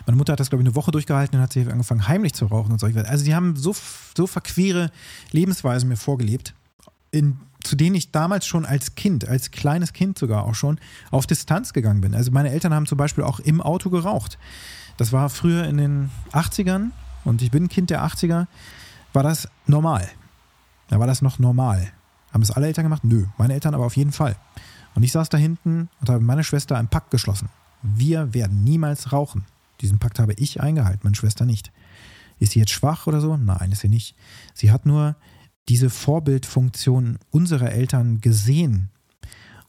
Meine 0.06 0.18
Mutter 0.18 0.34
hat 0.34 0.40
das, 0.40 0.50
glaube 0.50 0.64
ich, 0.64 0.68
eine 0.68 0.76
Woche 0.76 0.92
durchgehalten 0.92 1.38
und 1.38 1.44
hat 1.44 1.54
sie 1.54 1.68
angefangen, 1.68 2.08
heimlich 2.08 2.34
zu 2.34 2.46
rauchen 2.46 2.72
und 2.72 2.80
so. 2.80 2.88
Also 2.88 3.26
die 3.26 3.36
haben 3.36 3.56
so, 3.56 3.76
so 4.16 4.28
verquere 4.28 4.92
Lebensweisen 5.32 5.90
mir 5.90 5.98
vorgelebt, 5.98 6.54
in, 7.12 7.38
zu 7.64 7.76
denen 7.76 7.96
ich 7.96 8.12
damals 8.12 8.46
schon 8.46 8.66
als 8.66 8.96
Kind, 8.96 9.28
als 9.28 9.52
kleines 9.52 9.94
Kind 9.94 10.18
sogar 10.18 10.46
auch 10.46 10.56
schon, 10.56 10.80
auf 11.12 11.28
Distanz 11.28 11.74
gegangen 11.74 12.02
bin. 12.02 12.16
Also 12.16 12.32
meine 12.32 12.50
Eltern 12.50 12.74
haben 12.74 12.86
zum 12.86 12.98
Beispiel 12.98 13.24
auch 13.24 13.40
im 13.40 13.62
Auto 13.62 13.90
geraucht. 13.90 14.38
Das 14.98 15.12
war 15.12 15.30
früher 15.30 15.66
in 15.66 15.78
den 15.78 16.10
80ern 16.32 16.92
und 17.24 17.42
ich 17.42 17.52
bin 17.52 17.70
Kind 17.70 17.90
der 17.90 18.04
80er, 18.04 18.48
war 19.14 19.24
das 19.24 19.48
normal. 19.66 20.08
Da 20.90 21.00
war 21.00 21.08
das 21.08 21.22
noch 21.22 21.40
normal. 21.40 21.92
Haben 22.34 22.42
es 22.42 22.52
alle 22.52 22.68
Eltern 22.68 22.86
gemacht? 22.86 23.04
Nö, 23.04 23.26
meine 23.38 23.54
Eltern 23.54 23.74
aber 23.74 23.86
auf 23.86 23.98
jeden 23.98 24.12
Fall. 24.12 24.36
Und 24.96 25.04
ich 25.04 25.12
saß 25.12 25.30
da 25.30 25.38
hinten 25.38 25.90
und 26.00 26.10
habe 26.10 26.20
mit 26.20 26.28
meiner 26.28 26.44
Schwester 26.44 26.78
einen 26.78 26.88
Pakt 26.88 27.12
geschlossen. 27.12 27.50
Wir 27.84 28.34
werden 28.34 28.64
niemals 28.64 29.12
rauchen. 29.12 29.46
Diesen 29.82 30.00
Pakt 30.00 30.20
habe 30.20 30.34
ich 30.34 30.62
eingehalten, 30.62 31.02
meine 31.04 31.16
Schwester 31.16 31.46
nicht. 31.46 31.72
Ist 32.40 32.54
sie 32.54 32.60
jetzt 32.60 32.72
schwach 32.72 33.08
oder 33.08 33.22
so? 33.22 33.38
Nein, 33.38 33.72
ist 33.72 33.82
sie 33.82 33.90
nicht. 33.90 34.16
Sie 34.54 34.72
hat 34.72 34.86
nur 34.86 35.16
diese 35.70 35.90
Vorbildfunktion 35.90 37.18
unserer 37.32 37.72
Eltern 37.72 38.22
gesehen 38.22 38.90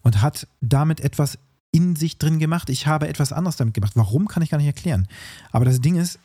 und 0.02 0.22
hat 0.22 0.46
damit 0.60 1.00
etwas 1.00 1.38
in 1.70 1.96
sich 1.96 2.18
drin 2.18 2.38
gemacht. 2.38 2.70
Ich 2.70 2.86
habe 2.86 3.08
etwas 3.08 3.32
anderes 3.32 3.56
damit 3.56 3.74
gemacht. 3.74 3.92
Warum 3.94 4.28
kann 4.28 4.42
ich 4.42 4.50
gar 4.50 4.58
nicht 4.58 4.66
erklären. 4.66 5.06
Aber 5.50 5.64
das 5.64 5.80
Ding 5.80 5.96
ist, 5.96 6.18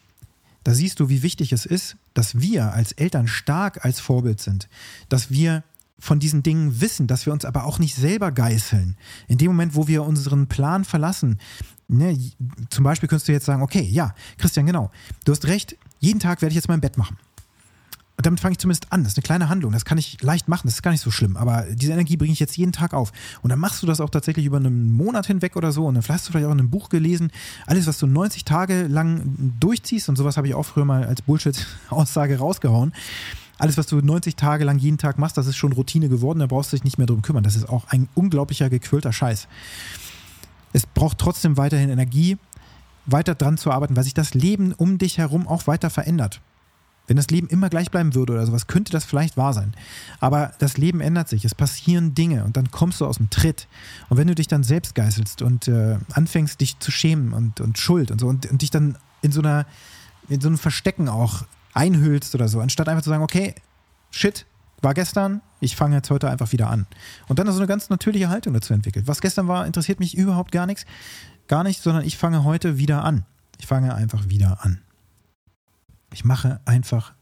da 0.63 0.74
siehst 0.74 1.00
du, 1.00 1.10
wie 1.10 1.24
wichtig 1.24 1.52
es 1.52 1.65
ist, 1.65 1.98
dass 2.13 2.39
wir 2.39 2.74
als 2.74 2.93
Eltern 2.93 3.28
stark 3.28 3.84
als 3.84 4.00
Vorbild 4.00 4.39
sind, 4.39 4.69
dass 5.10 5.30
wir 5.30 5.63
von 6.00 6.20
diesen 6.20 6.44
Dingen 6.44 6.82
wissen, 6.82 7.08
dass 7.08 7.26
wir 7.26 7.34
uns 7.34 7.46
aber 7.46 7.66
auch 7.66 7.80
nicht 7.80 7.96
selber 7.96 8.32
geißeln. 8.32 8.98
In 9.28 9.38
dem 9.38 9.48
Moment, 9.48 9.76
wo 9.76 9.88
wir 9.88 10.04
unseren 10.04 10.48
Plan 10.48 10.84
verlassen, 10.84 11.40
ne, 11.88 12.18
zum 12.70 12.84
Beispiel 12.84 13.08
könntest 13.08 13.28
du 13.28 13.32
jetzt 13.32 13.46
sagen, 13.46 13.62
okay, 13.62 13.82
ja, 13.82 14.14
Christian, 14.38 14.66
genau, 14.66 14.92
du 15.26 15.32
hast 15.32 15.46
recht, 15.46 15.78
jeden 16.00 16.20
Tag 16.20 16.42
werde 16.42 16.52
ich 16.52 16.58
jetzt 16.58 16.68
mein 16.68 16.82
Bett 16.82 16.98
machen. 16.98 17.18
Und 18.16 18.28
damit 18.28 18.40
fange 18.40 18.52
ich 18.54 18.60
zumindest 18.60 18.92
an. 18.94 19.04
Das 19.04 19.14
ist 19.14 19.18
eine 19.18 19.24
kleine 19.24 19.50
Handlung. 19.50 19.72
Das 19.72 19.86
kann 19.86 19.98
ich 19.98 20.22
leicht 20.22 20.48
machen. 20.48 20.68
Das 20.68 20.76
ist 20.76 20.84
gar 20.84 20.92
nicht 20.92 21.02
so 21.02 21.10
schlimm. 21.10 21.36
Aber 21.36 21.66
diese 21.72 21.94
Energie 21.94 22.16
bringe 22.16 22.32
ich 22.32 22.40
jetzt 22.40 22.56
jeden 22.58 22.72
Tag 22.72 22.94
auf. 22.94 23.12
Und 23.42 23.50
dann 23.50 23.58
machst 23.58 23.82
du 23.82 23.88
das 23.88 24.00
auch 24.00 24.12
tatsächlich 24.12 24.46
über 24.46 24.58
einen 24.58 24.92
Monat 24.92 25.26
hinweg 25.26 25.56
oder 25.56 25.72
so. 25.72 25.88
Und 25.88 25.96
dann 25.96 26.04
hast 26.08 26.28
du 26.28 26.32
vielleicht 26.32 26.46
auch 26.46 26.52
in 26.52 26.60
einem 26.60 26.70
Buch 26.70 26.90
gelesen. 26.90 27.32
Alles, 27.66 27.88
was 27.88 27.98
du 27.98 28.06
90 28.06 28.46
Tage 28.46 28.84
lang 28.84 29.56
durchziehst. 29.60 30.10
Und 30.10 30.16
sowas 30.16 30.38
habe 30.38 30.48
ich 30.48 30.54
auch 30.54 30.64
früher 30.64 30.86
mal 30.86 31.06
als 31.06 31.24
Bullshit-Aussage 31.24 32.38
rausgehauen. 32.38 32.94
Alles, 33.63 33.78
was 33.78 33.88
du 33.88 34.02
90 34.02 34.36
Tage 34.36 34.65
lang 34.65 34.78
jeden 34.78 34.97
Tag 34.97 35.17
machst, 35.17 35.38
das 35.38 35.47
ist 35.47 35.56
schon 35.56 35.71
Routine 35.71 36.10
geworden. 36.10 36.39
Da 36.39 36.47
brauchst 36.47 36.73
du 36.73 36.76
dich 36.76 36.84
nicht 36.84 36.97
mehr 36.97 37.08
drum 37.08 37.21
kümmern. 37.21 37.45
Das 37.45 37.56
ist 37.56 37.69
auch 37.69 37.86
ein 37.88 38.10
unglaublicher, 38.13 38.69
gequälter 38.69 39.13
Scheiß. 39.13 39.47
Es 40.73 40.86
braucht 40.86 41.17
trotzdem 41.17 41.56
weiterhin 41.56 41.89
Energie, 41.89 42.38
weiter 43.06 43.36
dran 43.36 43.58
zu 43.58 43.71
arbeiten, 43.71 43.95
weil 43.95 44.04
sich 44.04 44.13
das 44.13 44.34
Leben 44.34 44.73
um 44.73 44.97
dich 44.97 45.17
herum 45.17 45.47
auch 45.47 45.65
weiter 45.65 45.89
verändert. 45.89 46.41
Wenn 47.08 47.15
das 47.15 47.28
Leben 47.30 47.47
immer 47.47 47.69
gleich 47.69 47.89
bleiben 47.89 48.13
würde 48.15 48.34
oder 48.34 48.45
sowas, 48.45 48.67
könnte 48.67 48.91
das 48.91 49.06
vielleicht 49.06 49.38
wahr 49.38 49.54
sein. 49.54 49.73
Aber 50.19 50.52
das 50.60 50.76
Leben 50.76 50.99
ändert 50.99 51.30
sich, 51.30 51.45
es 51.45 51.56
passieren 51.56 52.13
Dinge 52.13 52.43
und 52.43 52.58
dann 52.58 52.69
kommst 52.69 52.99
du 52.99 53.06
aus 53.06 53.15
dem 53.15 53.30
Tritt. 53.30 53.69
Und 54.10 54.17
wenn 54.17 54.28
du 54.28 54.36
dich 54.36 54.49
dann 54.49 54.63
selbst 54.63 54.93
geißelst 54.93 55.41
und 55.41 55.69
äh, 55.69 55.99
anfängst, 56.12 56.60
dich 56.60 56.80
zu 56.80 56.91
schämen 56.91 57.32
und, 57.32 57.62
und 57.62 57.78
Schuld 57.78 58.12
und 58.12 58.19
so 58.19 58.28
und, 58.28 58.45
und 58.52 58.62
dich 58.62 58.71
dann 58.71 58.97
in 59.21 59.32
so 59.32 59.39
einer, 59.39 59.65
in 60.28 60.41
so 60.41 60.49
einem 60.49 60.58
Verstecken 60.58 61.08
auch 61.08 61.45
einhüllst 61.74 62.36
oder 62.36 62.48
so, 62.48 62.60
anstatt 62.60 62.90
einfach 62.90 63.04
zu 63.04 63.10
sagen, 63.10 63.24
okay, 63.24 63.56
shit, 64.12 64.46
war 64.82 64.94
gestern, 64.94 65.42
ich 65.60 65.76
fange 65.76 65.96
jetzt 65.96 66.10
heute 66.10 66.30
einfach 66.30 66.52
wieder 66.52 66.70
an. 66.70 66.86
Und 67.28 67.40
dann 67.40 67.50
so 67.52 67.58
eine 67.58 67.68
ganz 67.68 67.90
natürliche 67.90 68.30
Haltung 68.30 68.54
dazu 68.54 68.74
entwickelt. 68.74 69.08
Was 69.08 69.22
gestern 69.22 69.48
war, 69.48 69.66
interessiert 69.66 70.00
mich 70.00 70.18
überhaupt 70.18 70.52
gar 70.52 70.66
nichts. 70.66 70.86
Gar 71.48 71.64
nicht, 71.64 71.82
sondern 71.82 72.04
ich 72.06 72.18
fange 72.18 72.44
heute 72.44 72.78
wieder 72.78 73.04
an. 73.04 73.26
Ich 73.60 73.68
fange 73.68 73.96
einfach 73.96 74.30
wieder 74.30 74.64
an. 74.64 74.82
Ich 76.14 76.26
mache 76.26 76.60
einfach 76.66 77.14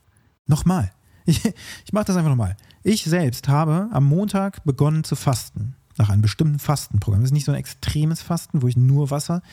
nochmal. 0.47 0.91
Ich, 1.23 1.45
ich 1.45 1.93
mache 1.93 2.05
das 2.05 2.17
einfach 2.17 2.31
nochmal. 2.31 2.57
Ich 2.81 3.03
selbst 3.03 3.47
habe 3.47 3.89
am 3.91 4.05
Montag 4.05 4.63
begonnen 4.63 5.03
zu 5.03 5.15
fasten. 5.15 5.75
Nach 5.97 6.09
einem 6.09 6.23
bestimmten 6.23 6.57
Fastenprogramm. 6.57 7.21
Das 7.21 7.27
ist 7.27 7.33
nicht 7.33 7.45
so 7.45 7.51
ein 7.51 7.59
extremes 7.59 8.23
Fasten, 8.23 8.63
wo 8.63 8.67
ich 8.67 8.75
nur 8.75 9.11
Wasser 9.11 9.43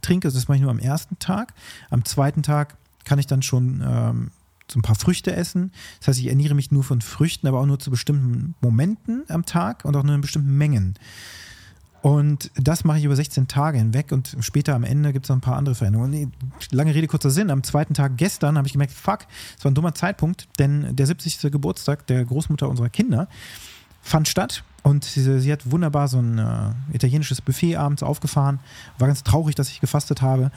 trinke. 0.00 0.30
Das 0.30 0.48
mache 0.48 0.56
ich 0.56 0.62
nur 0.62 0.70
am 0.70 0.78
ersten 0.78 1.18
Tag. 1.18 1.52
Am 1.90 2.06
zweiten 2.06 2.42
Tag 2.42 2.78
kann 3.04 3.18
ich 3.18 3.26
dann 3.26 3.42
schon 3.42 3.84
ähm, 3.86 4.30
so 4.70 4.78
ein 4.78 4.82
paar 4.82 4.96
Früchte 4.96 5.34
essen. 5.34 5.72
Das 6.00 6.08
heißt, 6.08 6.20
ich 6.20 6.28
ernähre 6.28 6.54
mich 6.54 6.70
nur 6.70 6.84
von 6.84 7.00
Früchten, 7.00 7.46
aber 7.46 7.60
auch 7.60 7.66
nur 7.66 7.78
zu 7.78 7.90
bestimmten 7.90 8.54
Momenten 8.60 9.24
am 9.28 9.44
Tag 9.44 9.84
und 9.84 9.96
auch 9.96 10.02
nur 10.02 10.14
in 10.14 10.20
bestimmten 10.20 10.56
Mengen. 10.56 10.94
Und 12.00 12.52
das 12.54 12.84
mache 12.84 12.98
ich 12.98 13.04
über 13.04 13.16
16 13.16 13.48
Tage 13.48 13.78
hinweg 13.78 14.12
und 14.12 14.36
später 14.40 14.74
am 14.74 14.84
Ende 14.84 15.12
gibt 15.12 15.26
es 15.26 15.30
noch 15.30 15.36
ein 15.36 15.40
paar 15.40 15.56
andere 15.56 15.74
Veränderungen. 15.74 16.32
Lange 16.70 16.94
Rede, 16.94 17.08
kurzer 17.08 17.30
Sinn. 17.30 17.50
Am 17.50 17.64
zweiten 17.64 17.94
Tag 17.94 18.16
gestern 18.16 18.56
habe 18.56 18.68
ich 18.68 18.72
gemerkt, 18.72 18.92
fuck, 18.92 19.26
es 19.56 19.64
war 19.64 19.72
ein 19.72 19.74
dummer 19.74 19.94
Zeitpunkt, 19.94 20.48
denn 20.58 20.94
der 20.94 21.06
70. 21.06 21.50
Geburtstag 21.50 22.06
der 22.06 22.24
Großmutter 22.24 22.68
unserer 22.68 22.88
Kinder 22.88 23.28
fand 24.00 24.28
statt 24.28 24.62
und 24.84 25.04
sie, 25.04 25.40
sie 25.40 25.52
hat 25.52 25.70
wunderbar 25.70 26.06
so 26.06 26.18
ein 26.18 26.38
äh, 26.38 26.94
italienisches 26.94 27.40
Buffet 27.42 27.76
abends 27.76 28.02
aufgefahren. 28.02 28.60
War 28.98 29.08
ganz 29.08 29.24
traurig, 29.24 29.56
dass 29.56 29.68
ich 29.68 29.80
gefastet 29.80 30.22
habe. 30.22 30.52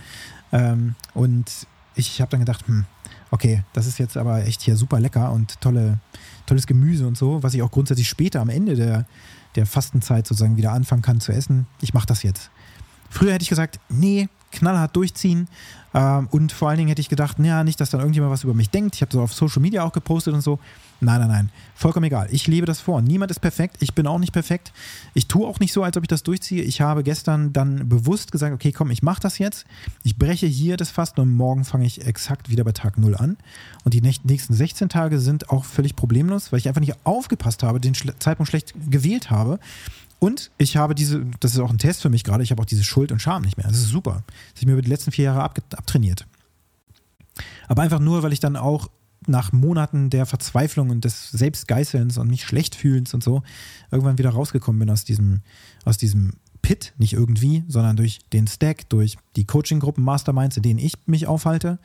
Ähm, 0.51 0.95
und 1.15 1.51
ich 1.95 2.21
habe 2.21 2.29
dann 2.29 2.39
gedacht, 2.39 2.67
hm, 2.67 2.85
okay, 3.31 3.63
das 3.73 3.87
ist 3.87 3.97
jetzt 3.97 4.17
aber 4.17 4.45
echt 4.45 4.61
hier 4.61 4.75
super 4.75 4.99
lecker 4.99 5.31
und 5.31 5.59
tolle, 5.61 5.99
tolles 6.45 6.67
Gemüse 6.67 7.07
und 7.07 7.17
so, 7.17 7.41
was 7.41 7.53
ich 7.53 7.61
auch 7.61 7.71
grundsätzlich 7.71 8.09
später 8.09 8.41
am 8.41 8.49
Ende 8.49 8.75
der, 8.75 9.05
der 9.55 9.65
Fastenzeit 9.65 10.27
sozusagen 10.27 10.57
wieder 10.57 10.73
anfangen 10.73 11.01
kann 11.01 11.21
zu 11.21 11.31
essen. 11.31 11.65
Ich 11.81 11.93
mache 11.93 12.05
das 12.05 12.23
jetzt. 12.23 12.51
Früher 13.09 13.33
hätte 13.33 13.43
ich 13.43 13.49
gesagt, 13.49 13.79
nee, 13.89 14.29
knallhart 14.51 14.95
durchziehen. 14.95 15.47
Ähm, 15.93 16.27
und 16.31 16.51
vor 16.51 16.69
allen 16.69 16.77
Dingen 16.77 16.89
hätte 16.89 17.01
ich 17.01 17.09
gedacht, 17.09 17.37
ja, 17.39 17.63
nicht, 17.63 17.79
dass 17.79 17.89
dann 17.89 17.99
irgendjemand 17.99 18.31
was 18.31 18.43
über 18.43 18.53
mich 18.53 18.69
denkt. 18.69 18.95
Ich 18.95 19.01
habe 19.01 19.11
so 19.11 19.21
auf 19.21 19.33
Social 19.33 19.61
Media 19.61 19.83
auch 19.83 19.91
gepostet 19.91 20.33
und 20.33 20.41
so. 20.41 20.59
Nein, 21.03 21.19
nein, 21.19 21.29
nein. 21.29 21.49
Vollkommen 21.73 22.05
egal. 22.05 22.27
Ich 22.31 22.47
lebe 22.47 22.67
das 22.67 22.79
vor. 22.79 23.01
Niemand 23.01 23.31
ist 23.31 23.39
perfekt. 23.39 23.77
Ich 23.79 23.95
bin 23.95 24.05
auch 24.05 24.19
nicht 24.19 24.31
perfekt. 24.31 24.71
Ich 25.15 25.27
tue 25.27 25.47
auch 25.47 25.59
nicht 25.59 25.73
so, 25.73 25.83
als 25.83 25.97
ob 25.97 26.03
ich 26.03 26.07
das 26.07 26.21
durchziehe. 26.21 26.61
Ich 26.61 26.79
habe 26.79 27.03
gestern 27.03 27.53
dann 27.53 27.89
bewusst 27.89 28.31
gesagt, 28.31 28.53
okay, 28.53 28.71
komm, 28.71 28.91
ich 28.91 29.01
mache 29.01 29.19
das 29.19 29.39
jetzt. 29.39 29.65
Ich 30.03 30.17
breche 30.17 30.45
hier 30.45 30.77
das 30.77 30.91
Fasten 30.91 31.21
und 31.21 31.35
morgen 31.35 31.65
fange 31.65 31.85
ich 31.87 32.05
exakt 32.05 32.49
wieder 32.49 32.63
bei 32.63 32.71
Tag 32.71 32.99
0 32.99 33.15
an. 33.15 33.37
Und 33.83 33.95
die 33.95 34.01
nächsten 34.01 34.53
16 34.53 34.89
Tage 34.89 35.19
sind 35.19 35.49
auch 35.49 35.65
völlig 35.65 35.95
problemlos, 35.95 36.51
weil 36.51 36.59
ich 36.59 36.67
einfach 36.67 36.81
nicht 36.81 36.95
aufgepasst 37.03 37.63
habe, 37.63 37.79
den 37.79 37.95
Zeitpunkt 37.95 38.49
schlecht 38.49 38.73
gewählt 38.89 39.31
habe. 39.31 39.59
Und 40.23 40.51
ich 40.59 40.77
habe 40.77 40.93
diese, 40.93 41.25
das 41.39 41.53
ist 41.53 41.59
auch 41.59 41.71
ein 41.71 41.79
Test 41.79 42.03
für 42.03 42.11
mich 42.11 42.23
gerade, 42.23 42.43
ich 42.43 42.51
habe 42.51 42.61
auch 42.61 42.67
diese 42.67 42.83
Schuld 42.83 43.11
und 43.11 43.19
Scham 43.19 43.41
nicht 43.41 43.57
mehr. 43.57 43.65
Das 43.65 43.77
ist 43.77 43.87
super. 43.87 44.21
Das 44.27 44.27
habe 44.27 44.59
ich 44.59 44.65
mir 44.67 44.73
über 44.73 44.83
die 44.83 44.89
letzten 44.89 45.11
vier 45.11 45.25
Jahre 45.25 45.41
abtrainiert. 45.81 46.27
Aber 47.67 47.81
einfach 47.81 47.99
nur, 47.99 48.23
weil 48.23 48.33
ich 48.33 48.39
dann 48.39 48.55
auch 48.55 48.89
nach 49.27 49.51
Monaten 49.51 50.09
der 50.09 50.25
Verzweiflung 50.25 50.89
und 50.89 51.05
des 51.05 51.31
Selbstgeißelns 51.31 52.17
und 52.17 52.27
mich 52.27 52.43
schlecht 52.43 52.75
fühlens 52.75 53.13
und 53.13 53.23
so 53.23 53.43
irgendwann 53.91 54.17
wieder 54.17 54.31
rausgekommen 54.31 54.79
bin 54.79 54.89
aus 54.89 55.03
diesem, 55.05 55.41
aus 55.85 55.97
diesem 55.97 56.33
Pit, 56.61 56.93
nicht 56.97 57.13
irgendwie, 57.13 57.63
sondern 57.67 57.97
durch 57.97 58.19
den 58.33 58.47
Stack, 58.47 58.89
durch 58.89 59.17
die 59.35 59.45
Coaching-Gruppen, 59.45 60.03
Masterminds, 60.03 60.57
in 60.57 60.63
denen 60.63 60.79
ich 60.79 60.93
mich 61.05 61.27
aufhalte, 61.27 61.79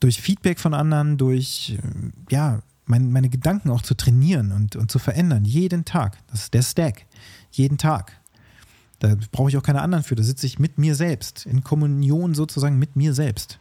durch 0.00 0.20
Feedback 0.20 0.58
von 0.60 0.74
anderen, 0.74 1.18
durch 1.18 1.76
äh, 1.78 2.10
ja, 2.30 2.62
mein, 2.86 3.12
meine 3.12 3.28
Gedanken 3.28 3.70
auch 3.70 3.82
zu 3.82 3.94
trainieren 3.94 4.52
und, 4.52 4.76
und 4.76 4.90
zu 4.90 4.98
verändern, 4.98 5.44
jeden 5.44 5.84
Tag. 5.84 6.18
Das 6.28 6.42
ist 6.42 6.54
der 6.54 6.62
Stack, 6.62 7.06
jeden 7.52 7.78
Tag. 7.78 8.19
Da 9.00 9.16
brauche 9.32 9.48
ich 9.48 9.56
auch 9.56 9.62
keine 9.62 9.82
anderen 9.82 10.04
für. 10.04 10.14
Da 10.14 10.22
sitze 10.22 10.46
ich 10.46 10.58
mit 10.58 10.78
mir 10.78 10.94
selbst, 10.94 11.46
in 11.46 11.64
Kommunion 11.64 12.34
sozusagen 12.34 12.78
mit 12.78 12.96
mir 12.96 13.12
selbst. 13.14 13.58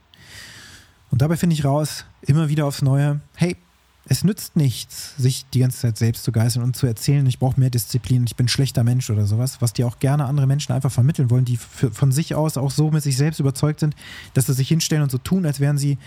Und 1.10 1.22
dabei 1.22 1.38
finde 1.38 1.56
ich 1.56 1.66
raus, 1.66 2.06
immer 2.22 2.50
wieder 2.50 2.66
aufs 2.66 2.82
Neue, 2.82 3.22
hey, 3.36 3.58
es 4.06 4.24
nützt 4.24 4.56
nichts, 4.56 5.16
sich 5.18 5.46
die 5.54 5.60
ganze 5.60 5.80
Zeit 5.80 5.98
selbst 5.98 6.24
zu 6.24 6.32
geißeln 6.32 6.64
und 6.64 6.76
zu 6.76 6.88
erzählen, 6.88 7.26
ich 7.28 7.38
brauche 7.38 7.60
mehr 7.60 7.70
Disziplin, 7.70 8.26
ich 8.26 8.36
bin 8.36 8.46
ein 8.46 8.50
schlechter 8.50 8.84
Mensch 8.84 9.10
oder 9.10 9.26
sowas, 9.26 9.62
was 9.62 9.74
dir 9.74 9.88
auch 9.88 10.00
gerne 10.00 10.26
andere 10.26 10.48
Menschen 10.48 10.74
einfach 10.74 10.92
vermitteln 10.92 11.30
wollen, 11.30 11.46
die 11.46 11.58
für, 11.58 11.92
von 11.92 12.12
sich 12.12 12.34
aus 12.34 12.58
auch 12.58 12.72
so 12.72 12.92
mit 12.92 13.04
sich 13.04 13.18
selbst 13.18 13.40
überzeugt 13.40 13.80
sind, 13.80 13.96
dass 14.34 14.48
sie 14.48 14.54
sich 14.54 14.68
hinstellen 14.68 15.04
und 15.04 15.12
so 15.12 15.20
tun, 15.20 15.46
als 15.46 15.60
wären 15.60 15.78
sie 15.78 15.98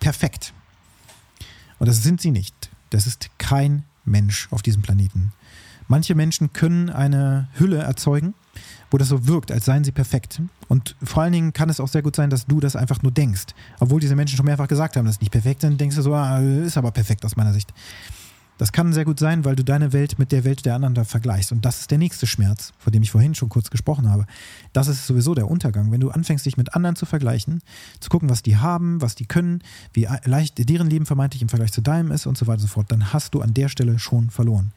perfekt. 0.00 0.52
Und 1.78 1.86
das 1.86 2.02
sind 2.02 2.20
sie 2.20 2.30
nicht. 2.30 2.70
Das 2.90 3.06
ist 3.06 3.30
kein 3.38 3.84
Mensch 4.04 4.48
auf 4.50 4.62
diesem 4.62 4.82
Planeten. 4.82 5.32
Manche 5.88 6.14
Menschen 6.14 6.52
können 6.52 6.90
eine 6.90 7.48
Hülle 7.54 7.78
erzeugen, 7.78 8.34
wo 8.90 8.98
das 8.98 9.08
so 9.08 9.26
wirkt, 9.26 9.50
als 9.50 9.64
seien 9.64 9.84
sie 9.84 9.92
perfekt. 9.92 10.42
Und 10.68 10.96
vor 11.02 11.22
allen 11.22 11.32
Dingen 11.32 11.52
kann 11.52 11.70
es 11.70 11.80
auch 11.80 11.88
sehr 11.88 12.02
gut 12.02 12.16
sein, 12.16 12.30
dass 12.30 12.46
du 12.46 12.60
das 12.60 12.76
einfach 12.76 13.02
nur 13.02 13.12
denkst. 13.12 13.46
Obwohl 13.80 14.00
diese 14.00 14.16
Menschen 14.16 14.36
schon 14.36 14.46
mehrfach 14.46 14.68
gesagt 14.68 14.96
haben, 14.96 15.06
dass 15.06 15.16
sie 15.16 15.22
nicht 15.22 15.32
perfekt 15.32 15.62
sind, 15.62 15.80
denkst 15.80 15.96
du 15.96 16.02
so, 16.02 16.14
ah, 16.14 16.38
ist 16.38 16.76
aber 16.76 16.90
perfekt 16.90 17.24
aus 17.24 17.36
meiner 17.36 17.52
Sicht. 17.52 17.72
Das 18.58 18.70
kann 18.70 18.92
sehr 18.92 19.04
gut 19.04 19.18
sein, 19.18 19.44
weil 19.44 19.56
du 19.56 19.64
deine 19.64 19.92
Welt 19.92 20.20
mit 20.20 20.30
der 20.30 20.44
Welt 20.44 20.64
der 20.64 20.76
anderen 20.76 20.94
da 20.94 21.02
vergleichst. 21.02 21.50
Und 21.50 21.64
das 21.64 21.80
ist 21.80 21.90
der 21.90 21.98
nächste 21.98 22.28
Schmerz, 22.28 22.72
von 22.78 22.92
dem 22.92 23.02
ich 23.02 23.10
vorhin 23.10 23.34
schon 23.34 23.48
kurz 23.48 23.70
gesprochen 23.70 24.08
habe. 24.08 24.24
Das 24.72 24.88
ist 24.88 25.06
sowieso 25.06 25.34
der 25.34 25.50
Untergang. 25.50 25.90
Wenn 25.90 26.00
du 26.00 26.10
anfängst, 26.10 26.46
dich 26.46 26.56
mit 26.56 26.76
anderen 26.76 26.94
zu 26.94 27.04
vergleichen, 27.04 27.60
zu 27.98 28.08
gucken, 28.08 28.28
was 28.28 28.42
die 28.42 28.58
haben, 28.58 29.00
was 29.00 29.16
die 29.16 29.26
können, 29.26 29.62
wie 29.94 30.06
leicht 30.24 30.68
deren 30.68 30.88
Leben 30.88 31.06
vermeintlich 31.06 31.42
im 31.42 31.48
Vergleich 31.48 31.72
zu 31.72 31.80
deinem 31.80 32.12
ist 32.12 32.26
und 32.26 32.38
so 32.38 32.46
weiter 32.46 32.60
und 32.60 32.68
so 32.68 32.72
fort, 32.72 32.92
dann 32.92 33.12
hast 33.12 33.34
du 33.34 33.40
an 33.40 33.52
der 33.52 33.68
Stelle 33.68 33.98
schon 33.98 34.30
verloren. 34.30 34.72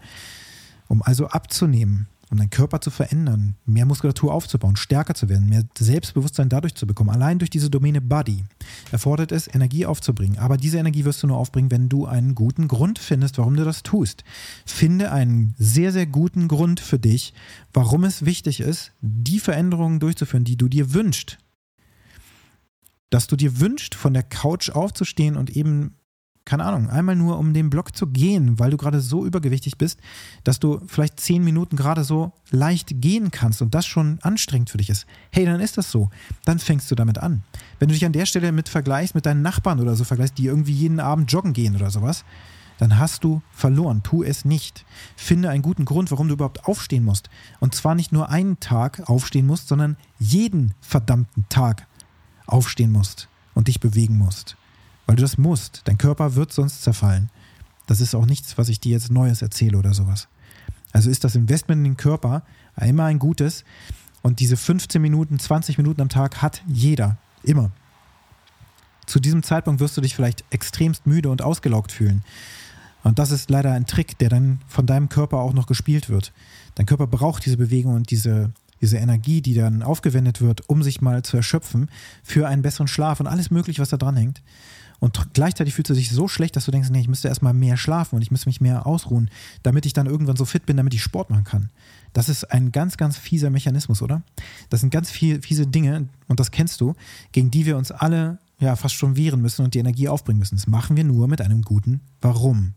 Um 0.88 1.04
also 1.04 1.28
abzunehmen, 1.28 2.08
um 2.32 2.38
deinen 2.38 2.50
Körper 2.50 2.82
zu 2.82 2.90
verändern, 2.90 3.56
mehr 3.66 3.86
Muskulatur 3.86 4.34
aufzubauen, 4.34 4.76
stärker 4.76 5.14
zu 5.14 5.30
werden, 5.30 5.48
mehr 5.48 5.64
Selbstbewusstsein 5.78 6.50
dadurch 6.50 6.76
zu 6.76 6.88
bekommen. 6.88 7.12
Allein 7.12 7.40
durch 7.40 7.50
diese 7.50 7.70
Domäne 7.70 8.02
Body 8.02 8.44
erfordert 8.92 9.32
es, 9.32 9.54
Energie 9.54 9.86
aufzubringen. 9.86 10.40
Aber 10.40 10.58
diese 10.58 10.78
Energie 10.78 11.06
wirst 11.06 11.22
du 11.24 11.28
nur 11.28 11.38
aufbringen, 11.38 11.72
wenn 11.72 11.90
du 11.90 12.06
einen 12.06 12.36
guten 12.36 12.68
Grund 12.68 13.00
findest, 13.00 13.38
warum 13.38 13.56
du 13.56 13.64
das 13.64 13.84
tust. 13.84 14.24
Finde 14.66 15.12
einen 15.12 15.54
sehr, 15.58 15.92
sehr 15.92 16.08
guten 16.08 16.48
Grund 16.48 16.80
für 16.80 17.00
dich, 17.00 17.34
warum 17.74 18.04
es 18.04 18.26
wichtig 18.26 18.60
ist, 18.60 18.92
die 19.02 19.40
Veränderungen 19.40 20.00
durchzuführen, 20.00 20.44
die 20.44 20.58
du 20.58 20.68
dir 20.68 20.94
wünschst. 20.94 21.38
Dass 23.10 23.28
du 23.28 23.36
dir 23.36 23.60
wünschst, 23.60 23.96
von 23.96 24.14
der 24.14 24.24
Couch 24.24 24.72
aufzustehen 24.72 25.38
und 25.38 25.52
eben 25.52 25.96
keine 26.46 26.64
Ahnung, 26.64 26.90
einmal 26.90 27.16
nur 27.16 27.40
um 27.40 27.54
den 27.54 27.72
Block 27.72 27.96
zu 27.96 28.06
gehen, 28.06 28.60
weil 28.60 28.70
du 28.70 28.78
gerade 28.78 29.02
so 29.02 29.26
übergewichtig 29.26 29.80
bist, 29.80 30.00
dass 30.44 30.60
du 30.60 30.80
vielleicht 30.86 31.20
zehn 31.20 31.44
Minuten 31.44 31.76
gerade 31.76 32.04
so 32.04 32.34
leicht 32.52 33.02
gehen 33.02 33.32
kannst 33.32 33.64
und 33.64 33.74
das 33.74 33.88
schon 33.88 34.20
anstrengend 34.22 34.70
für 34.70 34.78
dich 34.78 34.92
ist. 34.92 35.08
Hey, 35.32 35.46
dann 35.46 35.60
ist 35.60 35.78
das 35.78 35.90
so. 35.90 36.12
Dann 36.46 36.60
fängst 36.60 36.90
du 36.92 36.96
damit 36.96 37.18
an. 37.18 37.44
Wenn 37.80 37.88
du 37.88 37.96
dich 37.96 38.06
an 38.06 38.14
der 38.14 38.28
Stelle 38.28 38.52
mit 38.52 38.70
vergleichst, 38.70 39.16
mit 39.16 39.26
deinen 39.26 39.42
Nachbarn 39.42 39.80
oder 39.80 39.96
so 39.96 40.04
vergleichst, 40.04 40.38
die 40.38 40.46
irgendwie 40.46 40.74
jeden 40.74 41.00
Abend 41.00 41.32
joggen 41.32 41.54
gehen 41.54 41.76
oder 41.76 41.90
sowas, 41.90 42.24
dann 42.78 43.00
hast 43.00 43.24
du 43.24 43.42
verloren. 43.52 44.04
Tu 44.04 44.22
es 44.22 44.46
nicht. 44.46 44.86
Finde 45.16 45.50
einen 45.50 45.64
guten 45.64 45.86
Grund, 45.86 46.12
warum 46.12 46.28
du 46.28 46.36
überhaupt 46.36 46.66
aufstehen 46.66 47.06
musst. 47.06 47.30
Und 47.60 47.74
zwar 47.74 47.96
nicht 47.96 48.12
nur 48.12 48.30
einen 48.30 48.60
Tag 48.60 49.10
aufstehen 49.10 49.48
musst, 49.48 49.68
sondern 49.68 49.98
jeden 50.20 50.74
verdammten 50.82 51.46
Tag 51.50 51.88
aufstehen 52.46 52.92
musst 52.92 53.30
und 53.56 53.68
dich 53.68 53.80
bewegen 53.80 54.18
musst. 54.18 54.58
Weil 55.06 55.16
du 55.16 55.22
das 55.22 55.38
musst. 55.38 55.82
Dein 55.86 55.98
Körper 55.98 56.36
wird 56.36 56.52
sonst 56.52 56.84
zerfallen. 56.84 57.30
Das 57.88 58.02
ist 58.02 58.16
auch 58.16 58.26
nichts, 58.26 58.58
was 58.58 58.70
ich 58.70 58.80
dir 58.80 58.94
jetzt 58.94 59.12
Neues 59.12 59.42
erzähle 59.42 59.78
oder 59.78 59.94
sowas. 59.94 60.28
Also 60.92 61.10
ist 61.10 61.24
das 61.24 61.36
Investment 61.36 61.80
in 61.80 61.92
den 61.92 61.98
Körper 61.98 62.44
immer 62.80 63.06
ein 63.06 63.20
gutes. 63.20 63.64
Und 64.22 64.40
diese 64.40 64.58
15 64.58 65.02
Minuten, 65.02 65.38
20 65.38 65.78
Minuten 65.78 66.02
am 66.02 66.10
Tag 66.10 66.42
hat 66.42 66.64
jeder. 66.68 67.18
Immer. 67.44 67.72
Zu 69.06 69.20
diesem 69.20 69.44
Zeitpunkt 69.44 69.80
wirst 69.80 69.96
du 69.98 70.02
dich 70.02 70.16
vielleicht 70.16 70.44
extremst 70.50 71.06
müde 71.06 71.30
und 71.30 71.42
ausgelaugt 71.42 71.92
fühlen. 71.92 72.24
Und 73.04 73.20
das 73.20 73.30
ist 73.30 73.52
leider 73.52 73.72
ein 73.72 73.86
Trick, 73.86 74.18
der 74.18 74.30
dann 74.30 74.62
von 74.68 74.88
deinem 74.88 75.10
Körper 75.10 75.38
auch 75.38 75.54
noch 75.54 75.68
gespielt 75.68 76.10
wird. 76.10 76.34
Dein 76.74 76.88
Körper 76.88 77.06
braucht 77.06 77.46
diese 77.46 77.58
Bewegung 77.58 77.94
und 77.94 78.10
diese, 78.10 78.52
diese 78.82 78.98
Energie, 78.98 79.42
die 79.42 79.54
dann 79.54 79.84
aufgewendet 79.84 80.42
wird, 80.42 80.68
um 80.70 80.82
sich 80.82 81.02
mal 81.02 81.22
zu 81.22 81.38
erschöpfen, 81.38 81.92
für 82.24 82.48
einen 82.48 82.64
besseren 82.64 82.88
Schlaf 82.88 83.20
und 83.20 83.28
alles 83.28 83.52
Mögliche, 83.52 83.80
was 83.80 83.90
da 83.90 83.98
dran 83.98 84.18
hängt. 84.18 84.42
Und 85.00 85.34
gleichzeitig 85.34 85.74
fühlst 85.74 85.90
du 85.90 85.94
dich 85.94 86.12
so 86.12 86.28
schlecht, 86.28 86.56
dass 86.56 86.66
du 86.66 86.72
denkst, 86.72 86.90
nee, 86.90 87.02
ich 87.02 87.08
müsste 87.08 87.28
erstmal 87.28 87.54
mehr 87.54 87.78
schlafen 87.78 88.16
und 88.16 88.22
ich 88.22 88.32
müsste 88.32 88.50
mich 88.50 88.62
mehr 88.62 88.88
ausruhen, 88.88 89.30
damit 89.64 89.86
ich 89.86 89.94
dann 89.94 90.08
irgendwann 90.08 90.36
so 90.36 90.46
fit 90.46 90.66
bin, 90.66 90.78
damit 90.78 90.94
ich 90.94 91.04
Sport 91.04 91.30
machen 91.30 91.44
kann. 91.44 91.70
Das 92.14 92.30
ist 92.30 92.46
ein 92.46 92.72
ganz, 92.72 92.98
ganz 92.98 93.18
fieser 93.18 93.50
Mechanismus, 93.50 94.02
oder? 94.02 94.24
Das 94.70 94.80
sind 94.80 94.90
ganz 94.90 95.12
viel, 95.12 95.42
fiese 95.42 95.68
Dinge, 95.68 96.08
und 96.28 96.40
das 96.40 96.52
kennst 96.52 96.80
du, 96.82 96.96
gegen 97.32 97.52
die 97.52 97.66
wir 97.66 97.78
uns 97.78 97.92
alle 97.92 98.40
ja 98.60 98.76
fast 98.76 98.96
schon 98.96 99.18
wehren 99.18 99.42
müssen 99.42 99.66
und 99.66 99.74
die 99.74 99.80
Energie 99.80 100.08
aufbringen 100.08 100.40
müssen. 100.40 100.56
Das 100.56 100.68
machen 100.68 100.96
wir 100.96 101.04
nur 101.04 101.28
mit 101.28 101.42
einem 101.42 101.62
guten 101.62 102.02
Warum. 102.22 102.74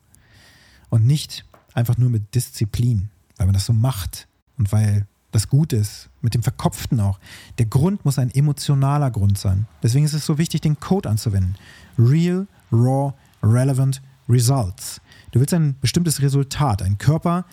Und 0.88 1.06
nicht 1.06 1.44
einfach 1.74 1.98
nur 1.98 2.10
mit 2.10 2.34
Disziplin, 2.34 3.10
weil 3.36 3.46
man 3.46 3.54
das 3.54 3.66
so 3.66 3.72
macht 3.72 4.26
und 4.56 4.72
weil 4.72 5.06
das 5.30 5.48
gut 5.48 5.72
ist, 5.72 6.08
mit 6.22 6.34
dem 6.34 6.42
Verkopften 6.42 7.00
auch. 7.00 7.18
Der 7.58 7.66
Grund 7.66 8.04
muss 8.04 8.18
ein 8.18 8.30
emotionaler 8.30 9.10
Grund 9.10 9.38
sein. 9.38 9.66
Deswegen 9.82 10.04
ist 10.04 10.14
es 10.14 10.24
so 10.24 10.38
wichtig, 10.38 10.62
den 10.62 10.80
Code 10.80 11.08
anzuwenden. 11.08 11.56
Real, 11.98 12.46
Raw, 12.72 13.12
Relevant 13.42 14.00
Results. 14.28 15.00
Du 15.32 15.40
willst 15.40 15.54
ein 15.54 15.76
bestimmtes 15.80 16.22
Resultat, 16.22 16.82
einen 16.82 16.98
Körper, 16.98 17.44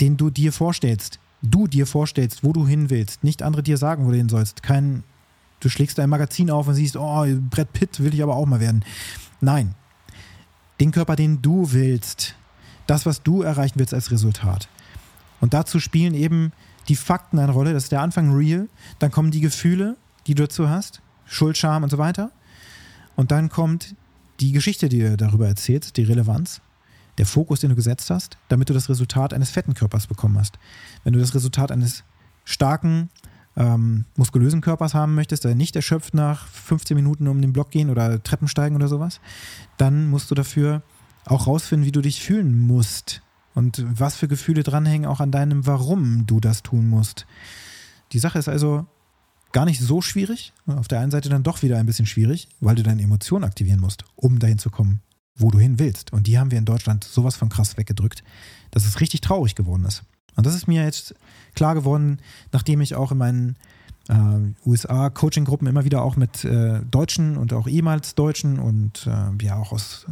den 0.00 0.16
du 0.16 0.30
dir 0.30 0.52
vorstellst, 0.52 1.18
du 1.42 1.66
dir 1.66 1.86
vorstellst, 1.86 2.44
wo 2.44 2.52
du 2.52 2.66
hin 2.66 2.90
willst, 2.90 3.24
nicht 3.24 3.42
andere 3.42 3.62
dir 3.62 3.76
sagen, 3.76 4.06
wo 4.06 4.10
du 4.10 4.16
hin 4.16 4.28
sollst. 4.28 4.62
Kein, 4.62 5.02
du 5.60 5.68
schlägst 5.68 5.98
dein 5.98 6.10
Magazin 6.10 6.50
auf 6.50 6.68
und 6.68 6.74
siehst, 6.74 6.96
oh, 6.96 7.24
Brett 7.50 7.72
Pitt 7.72 8.00
will 8.00 8.14
ich 8.14 8.22
aber 8.22 8.36
auch 8.36 8.46
mal 8.46 8.60
werden. 8.60 8.84
Nein, 9.40 9.74
den 10.80 10.90
Körper, 10.92 11.16
den 11.16 11.42
du 11.42 11.72
willst, 11.72 12.34
das, 12.86 13.06
was 13.06 13.22
du 13.22 13.42
erreichen 13.42 13.78
willst 13.78 13.94
als 13.94 14.10
Resultat. 14.10 14.68
Und 15.40 15.54
dazu 15.54 15.80
spielen 15.80 16.14
eben 16.14 16.52
die 16.88 16.96
Fakten 16.96 17.38
eine 17.38 17.52
Rolle, 17.52 17.72
das 17.72 17.84
ist 17.84 17.92
der 17.92 18.00
Anfang 18.00 18.34
real, 18.34 18.68
dann 18.98 19.10
kommen 19.10 19.30
die 19.30 19.40
Gefühle, 19.40 19.96
die 20.26 20.34
du 20.34 20.44
dazu 20.44 20.68
hast, 20.68 21.00
Schuld, 21.26 21.56
Scham 21.56 21.82
und 21.82 21.90
so 21.90 21.98
weiter. 21.98 22.30
Und 23.16 23.30
dann 23.30 23.48
kommt 23.48 23.94
die 24.40 24.52
Geschichte, 24.52 24.88
die 24.88 25.00
du 25.00 25.16
darüber 25.16 25.46
erzählst, 25.46 25.96
die 25.96 26.04
Relevanz, 26.04 26.60
der 27.18 27.26
Fokus, 27.26 27.60
den 27.60 27.70
du 27.70 27.76
gesetzt 27.76 28.10
hast, 28.10 28.38
damit 28.48 28.70
du 28.70 28.74
das 28.74 28.88
Resultat 28.88 29.34
eines 29.34 29.50
fetten 29.50 29.74
Körpers 29.74 30.06
bekommen 30.06 30.38
hast. 30.38 30.58
Wenn 31.04 31.12
du 31.12 31.18
das 31.18 31.34
Resultat 31.34 31.72
eines 31.72 32.04
starken, 32.44 33.10
ähm, 33.56 34.04
muskulösen 34.14 34.60
Körpers 34.60 34.94
haben 34.94 35.16
möchtest, 35.16 35.44
der 35.44 35.56
nicht 35.56 35.74
erschöpft 35.74 36.14
nach 36.14 36.46
15 36.46 36.96
Minuten 36.96 37.26
um 37.26 37.42
den 37.42 37.52
Block 37.52 37.70
gehen 37.72 37.90
oder 37.90 38.22
Treppen 38.22 38.46
steigen 38.46 38.76
oder 38.76 38.86
sowas, 38.86 39.20
dann 39.76 40.08
musst 40.08 40.30
du 40.30 40.36
dafür 40.36 40.82
auch 41.24 41.48
rausfinden, 41.48 41.86
wie 41.86 41.92
du 41.92 42.00
dich 42.00 42.22
fühlen 42.22 42.56
musst 42.56 43.22
und 43.58 43.84
was 43.88 44.14
für 44.14 44.28
Gefühle 44.28 44.62
dranhängen 44.62 45.04
auch 45.04 45.18
an 45.18 45.32
deinem 45.32 45.66
Warum 45.66 46.26
du 46.26 46.38
das 46.38 46.62
tun 46.62 46.88
musst. 46.88 47.26
Die 48.12 48.20
Sache 48.20 48.38
ist 48.38 48.48
also 48.48 48.86
gar 49.50 49.64
nicht 49.64 49.80
so 49.80 50.00
schwierig, 50.00 50.52
auf 50.66 50.86
der 50.86 51.00
einen 51.00 51.10
Seite 51.10 51.28
dann 51.28 51.42
doch 51.42 51.62
wieder 51.62 51.76
ein 51.76 51.86
bisschen 51.86 52.06
schwierig, 52.06 52.48
weil 52.60 52.76
du 52.76 52.84
deine 52.84 53.02
Emotionen 53.02 53.44
aktivieren 53.44 53.80
musst, 53.80 54.04
um 54.14 54.38
dahin 54.38 54.58
zu 54.58 54.70
kommen, 54.70 55.00
wo 55.34 55.50
du 55.50 55.58
hin 55.58 55.80
willst. 55.80 56.12
Und 56.12 56.28
die 56.28 56.38
haben 56.38 56.52
wir 56.52 56.58
in 56.58 56.66
Deutschland 56.66 57.02
sowas 57.02 57.34
von 57.34 57.48
krass 57.48 57.76
weggedrückt, 57.76 58.22
dass 58.70 58.86
es 58.86 59.00
richtig 59.00 59.22
traurig 59.22 59.56
geworden 59.56 59.84
ist. 59.84 60.04
Und 60.36 60.46
das 60.46 60.54
ist 60.54 60.68
mir 60.68 60.84
jetzt 60.84 61.16
klar 61.56 61.74
geworden, 61.74 62.20
nachdem 62.52 62.80
ich 62.80 62.94
auch 62.94 63.10
in 63.10 63.18
meinen 63.18 63.56
äh, 64.08 64.68
USA-Coaching-Gruppen 64.68 65.66
immer 65.66 65.84
wieder 65.84 66.02
auch 66.02 66.14
mit 66.14 66.44
äh, 66.44 66.80
Deutschen 66.88 67.36
und 67.36 67.52
auch 67.52 67.66
ehemals 67.66 68.14
Deutschen 68.14 68.60
und 68.60 69.08
äh, 69.08 69.44
ja 69.44 69.56
auch 69.56 69.72
aus 69.72 70.06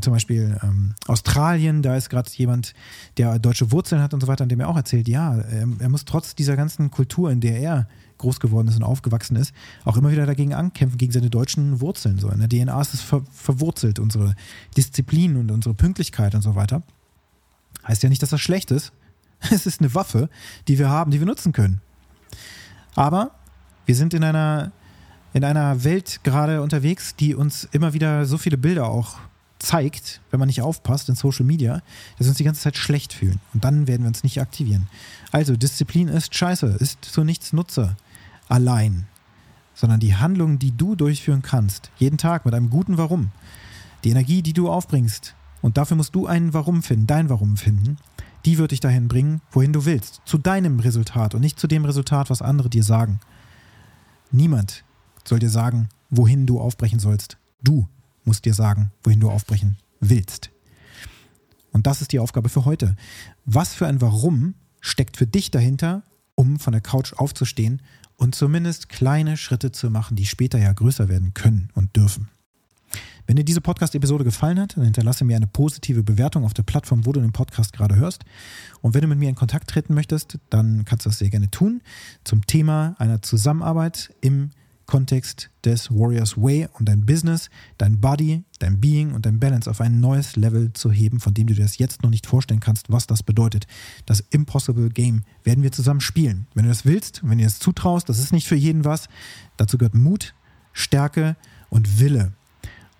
zum 0.00 0.12
Beispiel 0.12 0.58
ähm, 0.62 0.94
Australien, 1.06 1.82
da 1.82 1.96
ist 1.96 2.10
gerade 2.10 2.30
jemand, 2.34 2.74
der 3.16 3.38
deutsche 3.38 3.72
Wurzeln 3.72 4.02
hat 4.02 4.14
und 4.14 4.20
so 4.20 4.26
weiter, 4.26 4.42
an 4.42 4.48
dem 4.48 4.60
er 4.60 4.68
auch 4.68 4.76
erzählt, 4.76 5.08
ja, 5.08 5.36
er, 5.36 5.68
er, 5.78 5.88
muss 5.88 6.04
trotz 6.04 6.34
dieser 6.34 6.56
ganzen 6.56 6.90
Kultur, 6.90 7.30
in 7.30 7.40
der 7.40 7.58
er 7.58 7.88
groß 8.18 8.40
geworden 8.40 8.68
ist 8.68 8.76
und 8.76 8.82
aufgewachsen 8.82 9.36
ist, 9.36 9.54
auch 9.84 9.96
immer 9.96 10.10
wieder 10.10 10.26
dagegen 10.26 10.54
ankämpfen, 10.54 10.98
gegen 10.98 11.12
seine 11.12 11.30
deutschen 11.30 11.80
Wurzeln. 11.80 12.18
So. 12.18 12.28
In 12.28 12.38
der 12.38 12.48
DNA 12.48 12.80
ist 12.80 12.94
es 12.94 13.00
ver 13.00 13.22
verwurzelt, 13.30 13.98
unsere 13.98 14.34
Disziplin 14.76 15.36
und 15.36 15.50
unsere 15.50 15.74
Pünktlichkeit 15.74 16.34
und 16.34 16.42
so 16.42 16.54
weiter. 16.54 16.82
Heißt 17.86 18.02
ja 18.02 18.08
nicht, 18.08 18.22
dass 18.22 18.30
das 18.30 18.40
schlecht 18.40 18.70
ist. 18.70 18.92
Es 19.50 19.66
ist 19.66 19.80
eine 19.80 19.94
Waffe, 19.94 20.30
die 20.68 20.78
wir 20.78 20.88
haben, 20.88 21.10
die 21.10 21.18
wir 21.18 21.26
nutzen 21.26 21.52
können. 21.52 21.82
Aber 22.94 23.32
wir 23.84 23.94
sind 23.94 24.14
in 24.14 24.24
einer, 24.24 24.72
in 25.34 25.44
einer 25.44 25.84
Welt 25.84 26.20
gerade 26.22 26.62
unterwegs, 26.62 27.14
die 27.16 27.34
uns 27.34 27.68
immer 27.72 27.92
wieder 27.92 28.24
so 28.24 28.38
viele 28.38 28.56
Bilder 28.56 28.88
auch 28.88 29.18
zeigt, 29.58 30.20
wenn 30.30 30.40
man 30.40 30.48
nicht 30.48 30.62
aufpasst 30.62 31.08
in 31.08 31.14
Social 31.14 31.44
Media, 31.44 31.82
dass 32.18 32.26
wir 32.26 32.28
uns 32.28 32.38
die 32.38 32.44
ganze 32.44 32.62
Zeit 32.62 32.76
schlecht 32.76 33.12
fühlen. 33.12 33.40
Und 33.52 33.64
dann 33.64 33.86
werden 33.86 34.02
wir 34.02 34.08
uns 34.08 34.22
nicht 34.22 34.40
aktivieren. 34.40 34.88
Also, 35.32 35.56
Disziplin 35.56 36.08
ist 36.08 36.34
scheiße, 36.34 36.66
ist 36.66 37.04
zu 37.04 37.24
nichts 37.24 37.52
Nutze 37.52 37.96
allein, 38.48 39.06
sondern 39.74 40.00
die 40.00 40.16
Handlungen, 40.16 40.58
die 40.58 40.76
du 40.76 40.94
durchführen 40.94 41.42
kannst, 41.42 41.90
jeden 41.98 42.18
Tag 42.18 42.44
mit 42.44 42.54
einem 42.54 42.70
guten 42.70 42.98
Warum, 42.98 43.30
die 44.04 44.10
Energie, 44.10 44.42
die 44.42 44.52
du 44.52 44.70
aufbringst, 44.70 45.34
und 45.62 45.78
dafür 45.78 45.96
musst 45.96 46.14
du 46.14 46.26
ein 46.26 46.52
Warum 46.52 46.82
finden, 46.82 47.06
dein 47.06 47.30
Warum 47.30 47.56
finden, 47.56 47.96
die 48.44 48.58
wird 48.58 48.72
dich 48.72 48.80
dahin 48.80 49.08
bringen, 49.08 49.40
wohin 49.50 49.72
du 49.72 49.86
willst, 49.86 50.20
zu 50.26 50.36
deinem 50.36 50.78
Resultat 50.80 51.34
und 51.34 51.40
nicht 51.40 51.58
zu 51.58 51.66
dem 51.66 51.86
Resultat, 51.86 52.28
was 52.28 52.42
andere 52.42 52.68
dir 52.68 52.82
sagen. 52.82 53.20
Niemand 54.30 54.84
soll 55.24 55.38
dir 55.38 55.48
sagen, 55.48 55.88
wohin 56.10 56.46
du 56.46 56.60
aufbrechen 56.60 56.98
sollst. 56.98 57.38
Du 57.62 57.88
musst 58.24 58.44
dir 58.44 58.54
sagen, 58.54 58.92
wohin 59.02 59.20
du 59.20 59.30
aufbrechen 59.30 59.76
willst. 60.00 60.50
Und 61.72 61.86
das 61.86 62.00
ist 62.00 62.12
die 62.12 62.20
Aufgabe 62.20 62.48
für 62.48 62.64
heute. 62.64 62.96
Was 63.44 63.74
für 63.74 63.86
ein 63.86 64.00
Warum 64.00 64.54
steckt 64.80 65.16
für 65.16 65.26
dich 65.26 65.50
dahinter, 65.50 66.02
um 66.34 66.58
von 66.58 66.72
der 66.72 66.80
Couch 66.80 67.14
aufzustehen 67.14 67.82
und 68.16 68.34
zumindest 68.34 68.88
kleine 68.88 69.36
Schritte 69.36 69.72
zu 69.72 69.90
machen, 69.90 70.16
die 70.16 70.26
später 70.26 70.58
ja 70.58 70.72
größer 70.72 71.08
werden 71.08 71.34
können 71.34 71.70
und 71.74 71.96
dürfen? 71.96 72.28
Wenn 73.26 73.36
dir 73.36 73.44
diese 73.44 73.60
Podcast-Episode 73.60 74.22
gefallen 74.22 74.60
hat, 74.60 74.76
dann 74.76 74.84
hinterlasse 74.84 75.24
mir 75.24 75.36
eine 75.36 75.46
positive 75.46 76.02
Bewertung 76.02 76.44
auf 76.44 76.54
der 76.54 76.62
Plattform, 76.62 77.06
wo 77.06 77.12
du 77.12 77.20
den 77.20 77.32
Podcast 77.32 77.72
gerade 77.72 77.96
hörst. 77.96 78.24
Und 78.82 78.94
wenn 78.94 79.00
du 79.00 79.08
mit 79.08 79.18
mir 79.18 79.30
in 79.30 79.34
Kontakt 79.34 79.68
treten 79.70 79.94
möchtest, 79.94 80.38
dann 80.50 80.84
kannst 80.84 81.06
du 81.06 81.10
das 81.10 81.18
sehr 81.18 81.30
gerne 81.30 81.50
tun 81.50 81.80
zum 82.24 82.46
Thema 82.46 82.94
einer 82.98 83.22
Zusammenarbeit 83.22 84.14
im 84.20 84.50
Kontext 84.86 85.50
des 85.64 85.90
Warriors 85.90 86.36
Way 86.36 86.68
und 86.78 86.88
dein 86.88 87.06
Business, 87.06 87.50
dein 87.78 88.00
Body, 88.00 88.44
dein 88.58 88.80
Being 88.80 89.12
und 89.12 89.26
dein 89.26 89.38
Balance 89.38 89.70
auf 89.70 89.80
ein 89.80 90.00
neues 90.00 90.36
Level 90.36 90.72
zu 90.72 90.90
heben, 90.90 91.20
von 91.20 91.34
dem 91.34 91.46
du 91.46 91.54
dir 91.54 91.62
das 91.62 91.78
jetzt 91.78 92.02
noch 92.02 92.10
nicht 92.10 92.26
vorstellen 92.26 92.60
kannst, 92.60 92.90
was 92.90 93.06
das 93.06 93.22
bedeutet. 93.22 93.66
Das 94.06 94.20
Impossible 94.20 94.90
Game 94.90 95.22
werden 95.42 95.62
wir 95.62 95.72
zusammen 95.72 96.00
spielen. 96.00 96.46
Wenn 96.54 96.64
du 96.64 96.70
das 96.70 96.84
willst, 96.84 97.22
wenn 97.24 97.38
du 97.38 97.44
das 97.44 97.58
zutraust, 97.58 98.08
das 98.08 98.18
ist 98.18 98.32
nicht 98.32 98.46
für 98.46 98.56
jeden 98.56 98.84
was. 98.84 99.08
Dazu 99.56 99.78
gehört 99.78 99.94
Mut, 99.94 100.34
Stärke 100.72 101.36
und 101.70 102.00
Wille. 102.00 102.32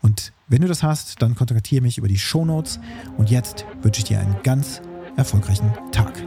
Und 0.01 0.33
wenn 0.49 0.61
du 0.61 0.69
das 0.69 0.83
hast, 0.83 1.23
dann 1.23 1.35
kontaktiere 1.35 1.83
mich 1.83 1.99
über 1.99 2.09
die 2.09 2.19
Show 2.19 2.45
Notes. 2.45 2.79
Und 3.17 3.31
jetzt 3.31 3.65
wünsche 3.83 4.01
ich 4.01 4.05
dir 4.05 4.21
einen 4.21 4.37
ganz 4.43 4.83
erfolgreichen 5.17 5.73
Tag. 5.93 6.23